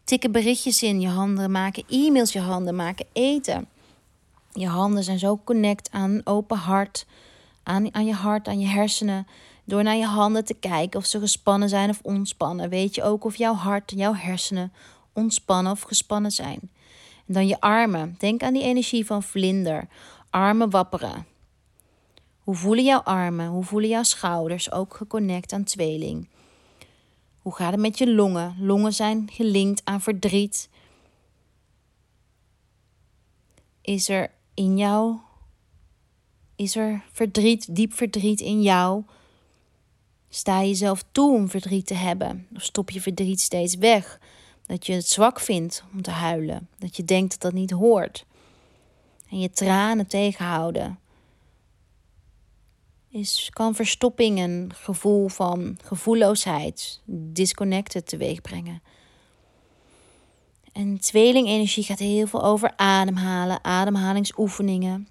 tikken 0.04 0.32
berichtjes 0.32 0.82
in. 0.82 1.00
Je 1.00 1.08
handen 1.08 1.50
maken 1.50 1.84
e-mails. 1.88 2.32
Je 2.32 2.40
handen 2.40 2.76
maken 2.76 3.06
eten. 3.12 3.66
Je 4.52 4.66
handen 4.66 5.04
zijn 5.04 5.18
zo 5.18 5.40
connect 5.44 5.90
aan 5.90 6.20
open 6.24 6.56
hart. 6.56 7.06
Aan, 7.62 7.94
aan 7.94 8.06
je 8.06 8.14
hart, 8.14 8.48
aan 8.48 8.60
je 8.60 8.66
hersenen. 8.66 9.26
Door 9.64 9.82
naar 9.82 9.96
je 9.96 10.06
handen 10.06 10.44
te 10.44 10.54
kijken 10.54 11.00
of 11.00 11.06
ze 11.06 11.18
gespannen 11.18 11.68
zijn 11.68 11.90
of 11.90 12.00
ontspannen, 12.02 12.68
weet 12.68 12.94
je 12.94 13.02
ook 13.02 13.24
of 13.24 13.36
jouw 13.36 13.54
hart 13.54 13.92
jouw 13.96 14.14
hersenen 14.14 14.72
ontspannen 15.12 15.72
of 15.72 15.80
gespannen 15.80 16.30
zijn. 16.30 16.60
En 17.26 17.34
dan 17.34 17.46
je 17.46 17.60
armen. 17.60 18.14
Denk 18.18 18.42
aan 18.42 18.52
die 18.52 18.62
energie 18.62 19.06
van 19.06 19.22
vlinder. 19.22 19.88
Armen 20.30 20.70
wapperen. 20.70 21.26
Hoe 22.38 22.54
voelen 22.54 22.84
jouw 22.84 23.00
armen? 23.00 23.46
Hoe 23.46 23.64
voelen 23.64 23.88
jouw 23.88 24.02
schouders? 24.02 24.72
Ook 24.72 24.94
geconnect 24.94 25.52
aan 25.52 25.64
tweeling. 25.64 26.28
Hoe 27.38 27.54
gaat 27.54 27.70
het 27.70 27.80
met 27.80 27.98
je 27.98 28.14
longen? 28.14 28.56
Longen 28.58 28.92
zijn 28.92 29.28
gelinkt 29.32 29.80
aan 29.84 30.00
verdriet. 30.00 30.68
Is 33.80 34.08
er 34.08 34.30
in 34.54 34.76
jou, 34.76 35.16
is 36.56 36.76
er 36.76 37.04
verdriet, 37.12 37.76
diep 37.76 37.92
verdriet 37.92 38.40
in 38.40 38.62
jou? 38.62 39.04
Sta 40.28 40.60
je 40.60 40.68
jezelf 40.68 41.04
toe 41.12 41.34
om 41.34 41.48
verdriet 41.48 41.86
te 41.86 41.94
hebben? 41.94 42.46
Of 42.54 42.62
stop 42.62 42.90
je 42.90 43.00
verdriet 43.00 43.40
steeds 43.40 43.74
weg? 43.74 44.20
Dat 44.72 44.86
je 44.86 44.92
het 44.92 45.08
zwak 45.08 45.40
vindt 45.40 45.84
om 45.92 46.02
te 46.02 46.10
huilen. 46.10 46.68
Dat 46.78 46.96
je 46.96 47.04
denkt 47.04 47.30
dat 47.30 47.40
dat 47.40 47.52
niet 47.52 47.70
hoort. 47.70 48.26
En 49.30 49.40
je 49.40 49.50
tranen 49.50 50.06
tegenhouden. 50.06 50.98
Is, 53.08 53.50
kan 53.52 53.74
verstopping 53.74 54.38
een 54.38 54.72
gevoel 54.74 55.28
van 55.28 55.78
gevoelloosheid, 55.84 57.00
disconnected 57.06 58.06
teweeg 58.08 58.40
brengen. 58.40 58.82
En 60.72 61.00
tweelingenergie 61.00 61.84
gaat 61.84 61.98
heel 61.98 62.26
veel 62.26 62.44
over 62.44 62.72
ademhalen, 62.76 63.64
ademhalingsoefeningen. 63.64 65.08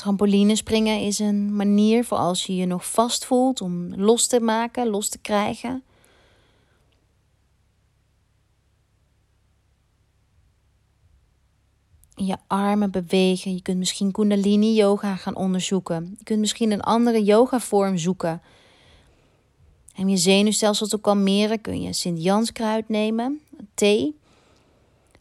Trampoline 0.00 0.56
springen 0.56 1.00
is 1.00 1.18
een 1.18 1.56
manier 1.56 2.04
voor 2.04 2.18
als 2.18 2.46
je 2.46 2.56
je 2.56 2.66
nog 2.66 2.90
vast 2.90 3.24
voelt 3.24 3.60
om 3.60 3.94
los 3.94 4.26
te 4.26 4.40
maken, 4.40 4.88
los 4.88 5.08
te 5.08 5.18
krijgen. 5.18 5.82
je 12.14 12.36
armen 12.46 12.90
bewegen. 12.90 13.54
Je 13.54 13.62
kunt 13.62 13.78
misschien 13.78 14.12
Kundalini 14.12 14.74
yoga 14.74 15.16
gaan 15.16 15.36
onderzoeken. 15.36 16.14
Je 16.18 16.24
kunt 16.24 16.40
misschien 16.40 16.70
een 16.70 16.80
andere 16.80 17.24
yoga 17.24 17.60
vorm 17.60 17.98
zoeken. 17.98 18.42
En 19.94 20.08
je 20.08 20.16
zenuwstelsel 20.16 20.86
te 20.86 21.00
kalmeren 21.00 21.60
kun 21.60 21.82
je 21.82 21.92
Sint-Janskruid 21.92 22.88
nemen, 22.88 23.40
thee. 23.74 24.16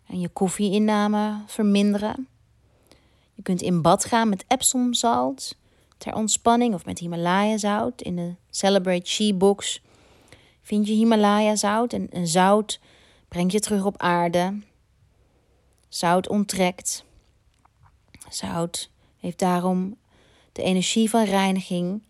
En 0.07 0.19
je 0.19 0.29
koffieinname 0.29 1.43
verminderen. 1.45 2.27
Je 3.39 3.45
kunt 3.45 3.61
in 3.61 3.81
bad 3.81 4.05
gaan 4.05 4.29
met 4.29 4.45
Epsom-zout 4.47 5.57
ter 5.97 6.15
ontspanning 6.15 6.73
of 6.73 6.85
met 6.85 6.99
Himalaya-zout. 6.99 8.01
In 8.01 8.15
de 8.15 8.35
Celebrate 8.49 9.09
She 9.09 9.33
box 9.33 9.81
vind 10.61 10.87
je 10.87 10.93
Himalaya-zout 10.93 11.93
en, 11.93 12.09
en 12.09 12.27
zout 12.27 12.79
brengt 13.27 13.51
je 13.51 13.59
terug 13.59 13.85
op 13.85 13.97
aarde. 13.97 14.59
Zout 15.89 16.29
onttrekt. 16.29 17.03
Zout 18.29 18.89
heeft 19.19 19.39
daarom 19.39 19.97
de 20.51 20.63
energie 20.63 21.09
van 21.09 21.23
reiniging. 21.23 22.03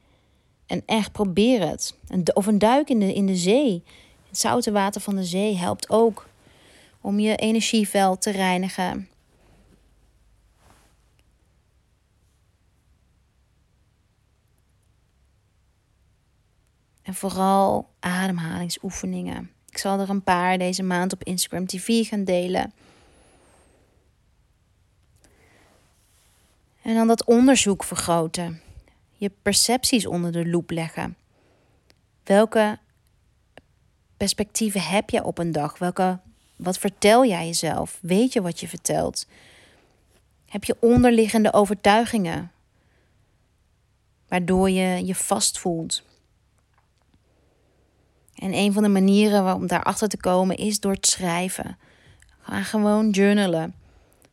En 0.65 0.83
echt 0.85 1.11
probeer 1.11 1.67
het. 1.67 1.95
Of 2.33 2.45
een 2.45 2.59
duik 2.59 2.89
in 2.89 2.99
de, 2.99 3.13
in 3.13 3.25
de 3.25 3.35
zee. 3.35 3.83
Het 4.27 4.37
zoute 4.37 4.71
water 4.71 5.01
van 5.01 5.15
de 5.15 5.25
zee 5.25 5.55
helpt 5.55 5.89
ook 5.89 6.27
om 7.01 7.19
je 7.19 7.35
energieveld 7.35 8.21
te 8.21 8.31
reinigen. 8.31 9.09
En 17.10 17.15
vooral 17.15 17.89
ademhalingsoefeningen. 18.00 19.52
Ik 19.69 19.78
zal 19.78 20.00
er 20.00 20.10
een 20.10 20.24
paar 20.24 20.58
deze 20.58 20.84
maand 20.84 21.13
op 21.13 21.24
Instagram 21.24 21.65
TV 21.65 22.08
gaan 22.08 22.24
delen. 22.24 22.74
En 26.82 26.95
dan 26.95 27.08
dat 27.08 27.24
onderzoek 27.24 27.84
vergroten. 27.84 28.62
Je 29.12 29.32
percepties 29.41 30.06
onder 30.06 30.32
de 30.32 30.48
loep 30.48 30.69
leggen. 30.69 31.17
Welke 32.24 32.80
perspectieven 34.17 34.82
heb 34.82 35.10
je 35.10 35.24
op 35.24 35.38
een 35.38 35.52
dag? 35.52 35.78
Welke, 35.78 36.19
wat 36.56 36.78
vertel 36.78 37.26
jij 37.26 37.45
jezelf? 37.45 37.98
Weet 38.02 38.34
je 38.34 38.41
wat 38.41 38.60
je 38.60 38.67
vertelt? 38.67 39.28
Heb 40.45 40.63
je 40.63 40.78
onderliggende 40.80 41.54
overtuigingen 41.54 42.52
waardoor 44.28 44.69
je 44.69 45.06
je 45.06 45.15
vast 45.15 45.60
voelt? 45.60 46.08
En 48.39 48.54
een 48.54 48.73
van 48.73 48.84
de 48.84 48.89
manieren 48.89 49.56
om 49.56 49.67
daarachter 49.67 50.08
te 50.08 50.17
komen 50.17 50.56
is 50.56 50.80
door 50.80 50.91
het 50.91 51.08
schrijven. 51.08 51.78
Ga 52.39 52.63
gewoon 52.63 53.10
journalen. 53.10 53.75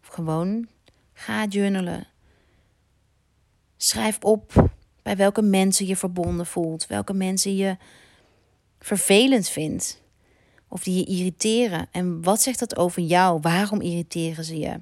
Of 0.03 0.09
gewoon 0.09 0.69
ga 1.13 1.45
journalen. 1.45 2.07
Schrijf 3.77 4.19
op 4.21 4.71
bij 5.03 5.17
welke 5.17 5.43
mensen 5.43 5.87
je 5.87 5.97
verbonden 5.97 6.47
voelt, 6.47 6.87
welke 6.87 7.13
mensen 7.13 7.57
je 7.57 7.77
vervelend 8.79 9.49
vindt 9.49 10.03
of 10.69 10.83
die 10.83 10.97
je 10.97 11.05
irriteren. 11.05 11.89
En 11.91 12.23
wat 12.23 12.43
zegt 12.43 12.59
dat 12.59 12.77
over 12.77 13.03
jou? 13.03 13.41
Waarom 13.41 13.81
irriteren 13.81 14.45
ze 14.45 14.59
je? 14.59 14.81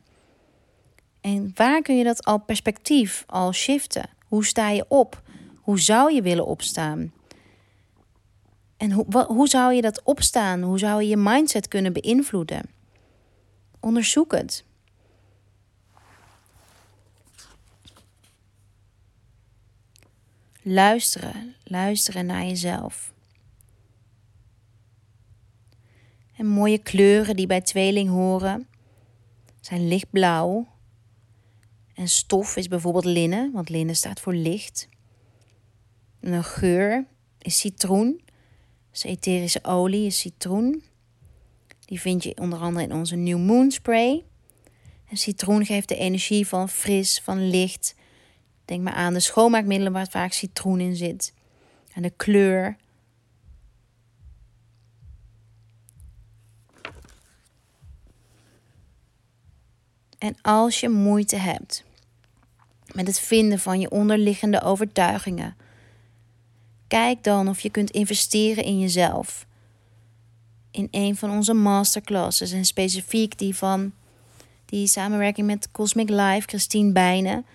En 1.21 1.51
waar 1.55 1.83
kun 1.83 1.97
je 1.97 2.05
dat 2.05 2.25
al 2.25 2.39
perspectief 2.39 3.25
al 3.27 3.53
shiften? 3.53 4.11
Hoe 4.27 4.45
sta 4.45 4.71
je 4.71 4.85
op? 4.89 5.23
Hoe 5.61 5.81
zou 5.81 6.13
je 6.13 6.23
willen 6.23 6.47
opstaan? 6.47 7.13
En 8.85 8.93
hoe, 8.93 9.25
hoe 9.25 9.49
zou 9.49 9.75
je 9.75 9.81
dat 9.81 10.03
opstaan? 10.03 10.63
Hoe 10.63 10.79
zou 10.79 11.03
je 11.03 11.09
je 11.09 11.17
mindset 11.17 11.69
kunnen 11.69 11.93
beïnvloeden? 11.93 12.71
Onderzoek 13.81 14.33
het. 14.33 14.65
Luisteren, 20.63 21.55
luisteren 21.65 22.27
naar 22.27 22.45
jezelf. 22.45 23.13
En 26.37 26.47
mooie 26.47 26.79
kleuren 26.79 27.37
die 27.37 27.47
bij 27.47 27.61
tweeling 27.61 28.09
horen 28.09 28.69
zijn 29.61 29.89
lichtblauw. 29.89 30.67
En 31.95 32.09
stof 32.09 32.57
is 32.57 32.69
bijvoorbeeld 32.69 33.05
linnen, 33.05 33.53
want 33.53 33.69
linnen 33.69 33.97
staat 33.97 34.21
voor 34.21 34.35
licht. 34.35 34.89
En 36.21 36.33
een 36.33 36.45
geur 36.45 37.07
is 37.39 37.59
citroen. 37.59 38.24
Dus 38.95 39.05
etherische 39.05 39.65
olie 39.65 40.07
is 40.07 40.19
citroen. 40.19 40.83
Die 41.85 42.01
vind 42.01 42.23
je 42.23 42.37
onder 42.37 42.59
andere 42.59 42.85
in 42.85 42.95
onze 42.95 43.17
New 43.17 43.39
Moon 43.39 43.71
Spray. 43.71 44.25
En 45.09 45.17
citroen 45.17 45.67
geeft 45.67 45.89
de 45.89 45.97
energie 45.97 46.47
van 46.47 46.69
fris, 46.69 47.21
van 47.25 47.49
licht. 47.49 47.95
Denk 48.65 48.83
maar 48.83 48.93
aan 48.93 49.13
de 49.13 49.21
schoonmaakmiddelen 49.21 49.93
waar 49.93 50.09
vaak 50.09 50.33
citroen 50.33 50.81
in 50.81 50.97
zit. 50.97 51.33
En 51.95 52.03
de 52.03 52.11
kleur. 52.11 52.77
En 60.19 60.37
als 60.43 60.81
je 60.81 60.89
moeite 60.89 61.37
hebt 61.37 61.85
met 62.93 63.07
het 63.07 63.21
vinden 63.21 63.59
van 63.59 63.81
je 63.81 63.91
onderliggende 63.91 64.63
overtuigingen, 64.63 65.57
kijk 66.89 67.23
dan 67.23 67.49
of 67.49 67.61
je 67.61 67.71
kunt 67.71 67.91
investeren 67.91 68.65
in 68.65 68.81
jezelf. 68.81 69.47
In 70.71 70.89
een 70.91 71.17
van 71.17 71.31
onze 71.31 71.55
masterclasses 71.55 72.53
en 72.53 72.65
specifiek 72.65 73.39
die 73.39 73.57
van 73.57 73.93
die 74.65 74.87
samenwerking 74.87 75.47
met 75.47 75.71
Cosmic 75.71 76.09
Life, 76.09 76.47
Christine 76.47 76.93
Bijnen, 76.93 77.47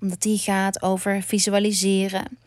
omdat 0.00 0.22
die 0.22 0.38
gaat 0.38 0.82
over 0.82 1.22
visualiseren. 1.22 2.38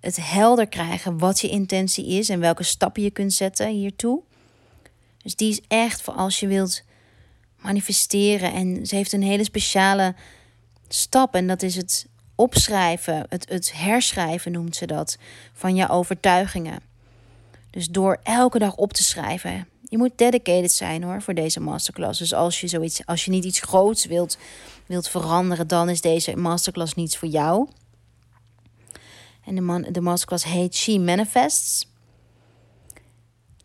Het 0.00 0.16
helder 0.20 0.68
krijgen 0.68 1.18
wat 1.18 1.40
je 1.40 1.48
intentie 1.48 2.06
is 2.06 2.28
en 2.28 2.40
welke 2.40 2.62
stappen 2.62 3.02
je 3.02 3.10
kunt 3.10 3.32
zetten 3.32 3.68
hiertoe. 3.68 4.22
Dus 5.22 5.36
die 5.36 5.50
is 5.50 5.60
echt 5.68 6.02
voor 6.02 6.14
als 6.14 6.40
je 6.40 6.46
wilt 6.46 6.82
manifesteren. 7.56 8.52
En 8.52 8.86
ze 8.86 8.94
heeft 8.94 9.12
een 9.12 9.22
hele 9.22 9.44
speciale 9.44 10.14
stap. 10.88 11.34
En 11.34 11.46
dat 11.46 11.62
is 11.62 11.76
het 11.76 12.06
opschrijven, 12.40 13.26
het, 13.28 13.48
het 13.48 13.72
herschrijven 13.74 14.52
noemt 14.52 14.76
ze 14.76 14.86
dat, 14.86 15.18
van 15.52 15.74
je 15.74 15.88
overtuigingen. 15.88 16.80
Dus 17.70 17.88
door 17.88 18.20
elke 18.22 18.58
dag 18.58 18.76
op 18.76 18.92
te 18.92 19.02
schrijven. 19.02 19.68
Je 19.88 19.98
moet 19.98 20.18
dedicated 20.18 20.72
zijn 20.72 21.02
hoor 21.02 21.22
voor 21.22 21.34
deze 21.34 21.60
masterclass. 21.60 22.18
Dus 22.18 22.34
als 22.34 22.60
je 22.60 22.68
zoiets, 22.68 23.06
als 23.06 23.24
je 23.24 23.30
niet 23.30 23.44
iets 23.44 23.60
groots 23.60 24.06
wilt, 24.06 24.38
wilt 24.86 25.08
veranderen, 25.08 25.68
dan 25.68 25.88
is 25.88 26.00
deze 26.00 26.36
masterclass 26.36 26.94
niets 26.94 27.16
voor 27.16 27.28
jou. 27.28 27.68
En 29.44 29.54
de, 29.54 29.60
man, 29.60 29.86
de 29.90 30.00
masterclass 30.00 30.44
heet 30.44 30.74
She 30.74 30.98
Manifests. 30.98 31.88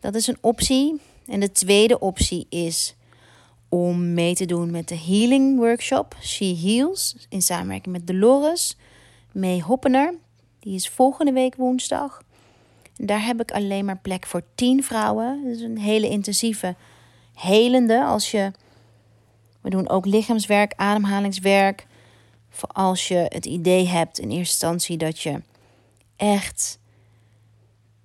Dat 0.00 0.14
is 0.14 0.26
een 0.26 0.38
optie. 0.40 1.00
En 1.26 1.40
de 1.40 1.52
tweede 1.52 1.98
optie 1.98 2.46
is 2.48 2.95
om 3.68 4.14
mee 4.14 4.34
te 4.34 4.46
doen 4.46 4.70
met 4.70 4.88
de 4.88 4.98
Healing 4.98 5.58
Workshop 5.58 6.16
She 6.22 6.56
Heals 6.62 7.16
in 7.28 7.42
samenwerking 7.42 7.94
met 7.94 8.06
Dolores 8.06 8.76
May 9.32 9.60
Hoppener. 9.60 10.14
Die 10.60 10.74
is 10.74 10.88
volgende 10.88 11.32
week 11.32 11.54
woensdag. 11.54 12.22
Daar 12.96 13.24
heb 13.24 13.40
ik 13.40 13.50
alleen 13.50 13.84
maar 13.84 13.98
plek 13.98 14.26
voor 14.26 14.42
10 14.54 14.84
vrouwen. 14.84 15.40
Dat 15.44 15.56
is 15.56 15.62
een 15.62 15.78
hele 15.78 16.08
intensieve, 16.08 16.74
helende. 17.34 18.04
Als 18.04 18.30
je, 18.30 18.52
we 19.60 19.70
doen 19.70 19.88
ook 19.88 20.06
lichaamswerk, 20.06 20.72
ademhalingswerk. 20.76 21.86
Voor 22.50 22.68
als 22.68 23.08
je 23.08 23.26
het 23.28 23.46
idee 23.46 23.86
hebt 23.86 24.18
in 24.18 24.28
eerste 24.30 24.38
instantie 24.38 24.96
dat 24.96 25.20
je 25.20 25.42
echt, 26.16 26.78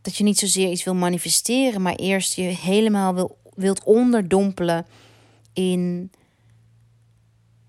dat 0.02 0.16
je 0.16 0.24
niet 0.24 0.40
zozeer 0.40 0.72
iets 0.72 0.84
wil 0.84 0.96
manifesteren, 0.96 1.82
maar 1.82 1.96
eerst 1.96 2.36
je 2.36 2.42
helemaal 2.42 3.14
wil, 3.14 3.38
wilt 3.56 3.84
onderdompelen 3.84 4.86
in 5.54 6.12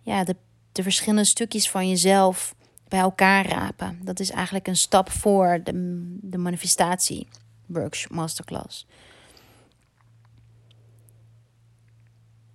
ja, 0.03 0.25
de, 0.25 0.37
de 0.73 0.83
verschillende 0.83 1.25
stukjes 1.25 1.71
van 1.71 1.89
jezelf 1.89 2.55
bij 2.89 3.01
elkaar 3.01 3.47
rapen. 3.47 4.01
Dat 4.03 4.21
is 4.21 4.31
eigenlijk 4.31 4.67
een 4.67 4.77
stap 4.77 5.11
voor 5.11 5.61
de, 5.65 5.73
de 6.21 6.39
manifestatie 6.39 7.29
workshop 7.67 8.13
masterclass. 8.13 8.87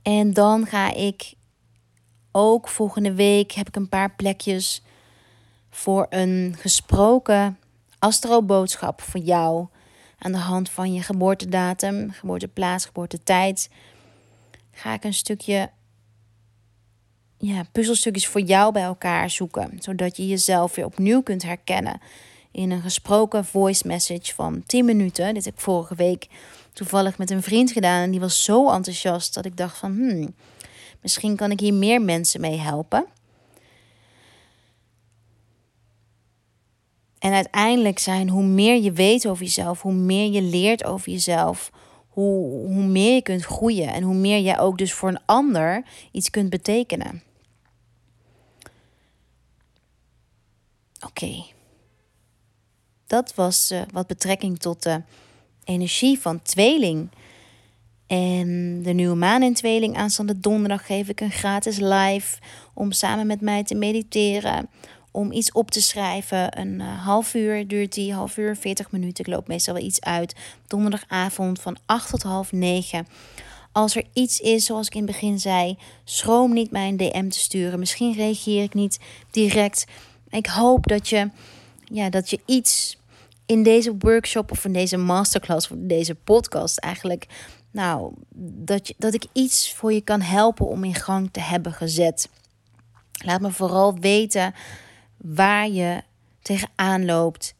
En 0.01 0.33
dan 0.33 0.65
ga 0.65 0.93
ik 0.93 1.33
ook 2.31 2.67
volgende 2.67 3.13
week 3.13 3.51
heb 3.51 3.67
ik 3.67 3.75
een 3.75 3.89
paar 3.89 4.15
plekjes 4.15 4.81
voor 5.69 6.05
een 6.09 6.55
gesproken 6.57 7.59
astroboodschap 7.99 9.01
voor 9.01 9.19
jou 9.19 9.67
aan 10.17 10.31
de 10.31 10.37
hand 10.37 10.69
van 10.69 10.93
je 10.93 11.01
geboortedatum, 11.01 12.11
geboorteplaats, 12.11 12.85
geboortetijd. 12.85 13.69
Ga 14.77 14.93
ik 14.93 15.03
een 15.03 15.13
stukje 15.13 15.69
ja, 17.37 17.65
puzzelstukjes 17.71 18.27
voor 18.27 18.41
jou 18.41 18.73
bij 18.73 18.83
elkaar 18.83 19.29
zoeken. 19.29 19.77
Zodat 19.79 20.17
je 20.17 20.27
jezelf 20.27 20.75
weer 20.75 20.85
opnieuw 20.85 21.21
kunt 21.21 21.43
herkennen. 21.43 22.01
In 22.51 22.71
een 22.71 22.81
gesproken 22.81 23.45
voice 23.45 23.87
message 23.87 24.33
van 24.33 24.63
10 24.65 24.85
minuten. 24.85 25.33
Dit 25.33 25.45
heb 25.45 25.53
ik 25.53 25.59
vorige 25.59 25.95
week 25.95 26.27
toevallig 26.73 27.17
met 27.17 27.29
een 27.29 27.43
vriend 27.43 27.71
gedaan. 27.71 28.01
En 28.01 28.11
die 28.11 28.19
was 28.19 28.43
zo 28.43 28.71
enthousiast 28.71 29.33
dat 29.33 29.45
ik 29.45 29.57
dacht 29.57 29.77
van... 29.77 29.91
Hmm, 29.91 30.35
misschien 31.01 31.35
kan 31.35 31.51
ik 31.51 31.59
hier 31.59 31.73
meer 31.73 32.01
mensen 32.01 32.41
mee 32.41 32.57
helpen. 32.57 33.05
En 37.19 37.33
uiteindelijk 37.33 37.99
zijn 37.99 38.29
hoe 38.29 38.43
meer 38.43 38.81
je 38.81 38.91
weet 38.91 39.27
over 39.27 39.43
jezelf, 39.43 39.81
hoe 39.81 39.93
meer 39.93 40.31
je 40.31 40.41
leert 40.41 40.83
over 40.83 41.11
jezelf, 41.11 41.71
hoe, 42.17 42.67
hoe 42.67 42.85
meer 42.85 43.13
je 43.13 43.21
kunt 43.21 43.45
groeien 43.45 43.93
en 43.93 44.03
hoe 44.03 44.15
meer 44.15 44.39
jij 44.39 44.59
ook 44.59 44.77
dus 44.77 44.93
voor 44.93 45.09
een 45.09 45.25
ander 45.25 45.83
iets 46.11 46.29
kunt 46.29 46.49
betekenen. 46.49 47.23
Oké. 51.05 51.43
Dat 53.07 53.35
was 53.35 53.71
uh, 53.71 53.81
wat 53.91 54.07
betrekking 54.07 54.59
tot 54.59 54.83
de 54.83 55.01
energie 55.63 56.19
van 56.19 56.41
tweeling. 56.41 57.09
En 58.07 58.81
de 58.83 58.93
nieuwe 58.93 59.15
maan 59.15 59.43
in 59.43 59.53
tweeling 59.53 59.97
aanstaande 59.97 60.39
donderdag 60.39 60.85
geef 60.85 61.09
ik 61.09 61.21
een 61.21 61.31
gratis 61.31 61.77
live 61.77 62.37
om 62.73 62.91
samen 62.91 63.27
met 63.27 63.41
mij 63.41 63.63
te 63.63 63.75
mediteren. 63.75 64.69
Om 65.11 65.31
iets 65.31 65.51
op 65.51 65.71
te 65.71 65.81
schrijven. 65.81 66.59
Een 66.59 66.79
uh, 66.79 67.05
half 67.05 67.33
uur 67.33 67.67
duurt 67.67 67.93
die, 67.93 68.13
half 68.13 68.37
uur, 68.37 68.55
40 68.55 68.91
minuten. 68.91 69.25
Ik 69.25 69.31
loop 69.31 69.47
meestal 69.47 69.73
wel 69.73 69.83
iets 69.83 70.01
uit. 70.01 70.35
Donderdagavond 70.67 71.61
van 71.61 71.77
8 71.85 72.09
tot 72.09 72.23
half 72.23 72.51
9. 72.51 73.07
Als 73.71 73.95
er 73.95 74.03
iets 74.13 74.39
is, 74.39 74.65
zoals 74.65 74.87
ik 74.87 74.95
in 74.95 75.01
het 75.01 75.11
begin 75.11 75.39
zei, 75.39 75.77
schroom 76.03 76.53
niet 76.53 76.71
mijn 76.71 76.97
DM 76.97 77.29
te 77.29 77.39
sturen. 77.39 77.79
Misschien 77.79 78.13
reageer 78.13 78.63
ik 78.63 78.73
niet 78.73 78.99
direct. 79.31 79.85
Ik 80.29 80.45
hoop 80.45 80.87
dat 80.87 81.09
je, 81.09 81.29
ja, 81.83 82.09
dat 82.09 82.29
je 82.29 82.39
iets 82.45 82.97
in 83.45 83.63
deze 83.63 83.95
workshop 83.99 84.51
of 84.51 84.65
in 84.65 84.73
deze 84.73 84.97
masterclass 84.97 85.71
of 85.71 85.77
deze 85.79 86.15
podcast 86.15 86.77
eigenlijk, 86.77 87.27
nou, 87.71 88.13
dat, 88.65 88.87
je, 88.87 88.95
dat 88.97 89.13
ik 89.13 89.25
iets 89.33 89.73
voor 89.73 89.93
je 89.93 90.01
kan 90.01 90.21
helpen 90.21 90.67
om 90.67 90.83
in 90.83 90.95
gang 90.95 91.29
te 91.31 91.39
hebben 91.39 91.73
gezet. 91.73 92.29
Laat 93.25 93.41
me 93.41 93.51
vooral 93.51 93.99
weten 93.99 94.53
waar 95.35 95.69
je 95.69 96.01
tegenaan 96.41 97.05
loopt. 97.05 97.55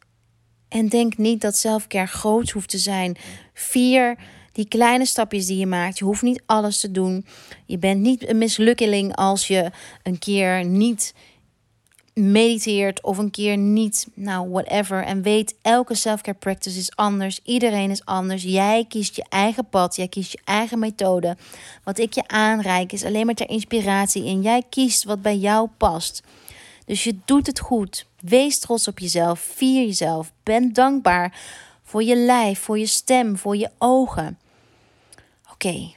En 0.68 0.88
denk 0.88 1.16
niet 1.16 1.40
dat 1.40 1.56
zelfcare 1.56 2.06
groot 2.06 2.50
hoeft 2.50 2.68
te 2.68 2.78
zijn. 2.78 3.16
Vier 3.54 4.18
die 4.52 4.68
kleine 4.68 5.06
stapjes 5.06 5.46
die 5.46 5.58
je 5.58 5.66
maakt. 5.66 5.98
Je 5.98 6.04
hoeft 6.04 6.22
niet 6.22 6.42
alles 6.46 6.80
te 6.80 6.90
doen. 6.90 7.26
Je 7.66 7.78
bent 7.78 8.00
niet 8.00 8.28
een 8.28 8.38
mislukkeling 8.38 9.16
als 9.16 9.46
je 9.46 9.70
een 10.02 10.18
keer 10.18 10.64
niet 10.64 11.14
mediteert 12.14 13.02
of 13.02 13.18
een 13.18 13.30
keer 13.30 13.56
niet, 13.56 14.06
nou 14.14 14.50
whatever. 14.50 15.04
En 15.04 15.22
weet, 15.22 15.54
elke 15.62 15.94
self-care 15.94 16.38
practice 16.38 16.78
is 16.78 16.96
anders. 16.96 17.40
Iedereen 17.44 17.90
is 17.90 18.04
anders. 18.04 18.42
Jij 18.42 18.84
kiest 18.88 19.16
je 19.16 19.24
eigen 19.28 19.68
pad. 19.68 19.96
Jij 19.96 20.08
kiest 20.08 20.32
je 20.32 20.40
eigen 20.44 20.78
methode. 20.78 21.36
Wat 21.84 21.98
ik 21.98 22.12
je 22.12 22.28
aanreik 22.28 22.92
is 22.92 23.04
alleen 23.04 23.26
maar 23.26 23.34
ter 23.34 23.48
inspiratie. 23.48 24.24
En 24.24 24.42
jij 24.42 24.62
kiest 24.70 25.04
wat 25.04 25.22
bij 25.22 25.36
jou 25.36 25.68
past. 25.76 26.22
Dus 26.88 27.04
je 27.04 27.18
doet 27.24 27.46
het 27.46 27.60
goed. 27.60 28.06
Wees 28.20 28.58
trots 28.58 28.88
op 28.88 28.98
jezelf. 28.98 29.40
Vier 29.40 29.86
jezelf. 29.86 30.32
Ben 30.42 30.72
dankbaar 30.72 31.40
voor 31.82 32.02
je 32.02 32.16
lijf, 32.16 32.60
voor 32.60 32.78
je 32.78 32.86
stem, 32.86 33.36
voor 33.36 33.56
je 33.56 33.70
ogen. 33.78 34.38
Oké. 35.42 35.52
Okay. 35.52 35.94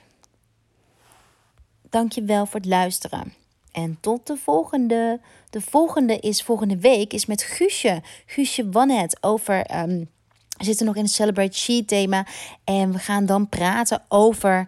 Dank 1.90 2.12
je 2.12 2.24
wel 2.24 2.46
voor 2.46 2.60
het 2.60 2.70
luisteren. 2.70 3.34
En 3.72 3.98
tot 4.00 4.28
de 4.28 4.38
volgende. 4.38 5.20
De 5.50 5.62
volgende 5.62 6.20
is 6.20 6.44
volgende 6.44 6.78
week 6.78 7.14
is 7.14 7.26
met 7.26 7.44
Guusje. 7.44 8.02
Guusje 8.26 8.70
Wannet 8.70 9.18
over. 9.24 9.78
Um, 9.78 10.10
we 10.58 10.64
zitten 10.64 10.86
nog 10.86 10.96
in 10.96 11.04
het 11.04 11.12
Celebrate 11.12 11.58
She 11.58 11.86
thema. 11.86 12.26
En 12.64 12.92
we 12.92 13.00
gaan 13.00 13.26
dan 13.26 13.50
praten 13.50 14.04
over 14.08 14.68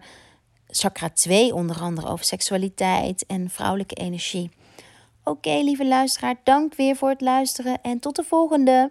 chakra 0.66 1.08
2, 1.08 1.54
onder 1.54 1.80
andere 1.80 2.08
over 2.08 2.24
seksualiteit 2.24 3.26
en 3.26 3.50
vrouwelijke 3.50 3.94
energie. 3.94 4.50
Oké, 5.26 5.60
lieve 5.62 5.86
luisteraar, 5.86 6.34
dank 6.42 6.74
weer 6.74 6.96
voor 6.96 7.08
het 7.08 7.20
luisteren 7.20 7.78
en 7.82 7.98
tot 7.98 8.16
de 8.16 8.24
volgende. 8.24 8.90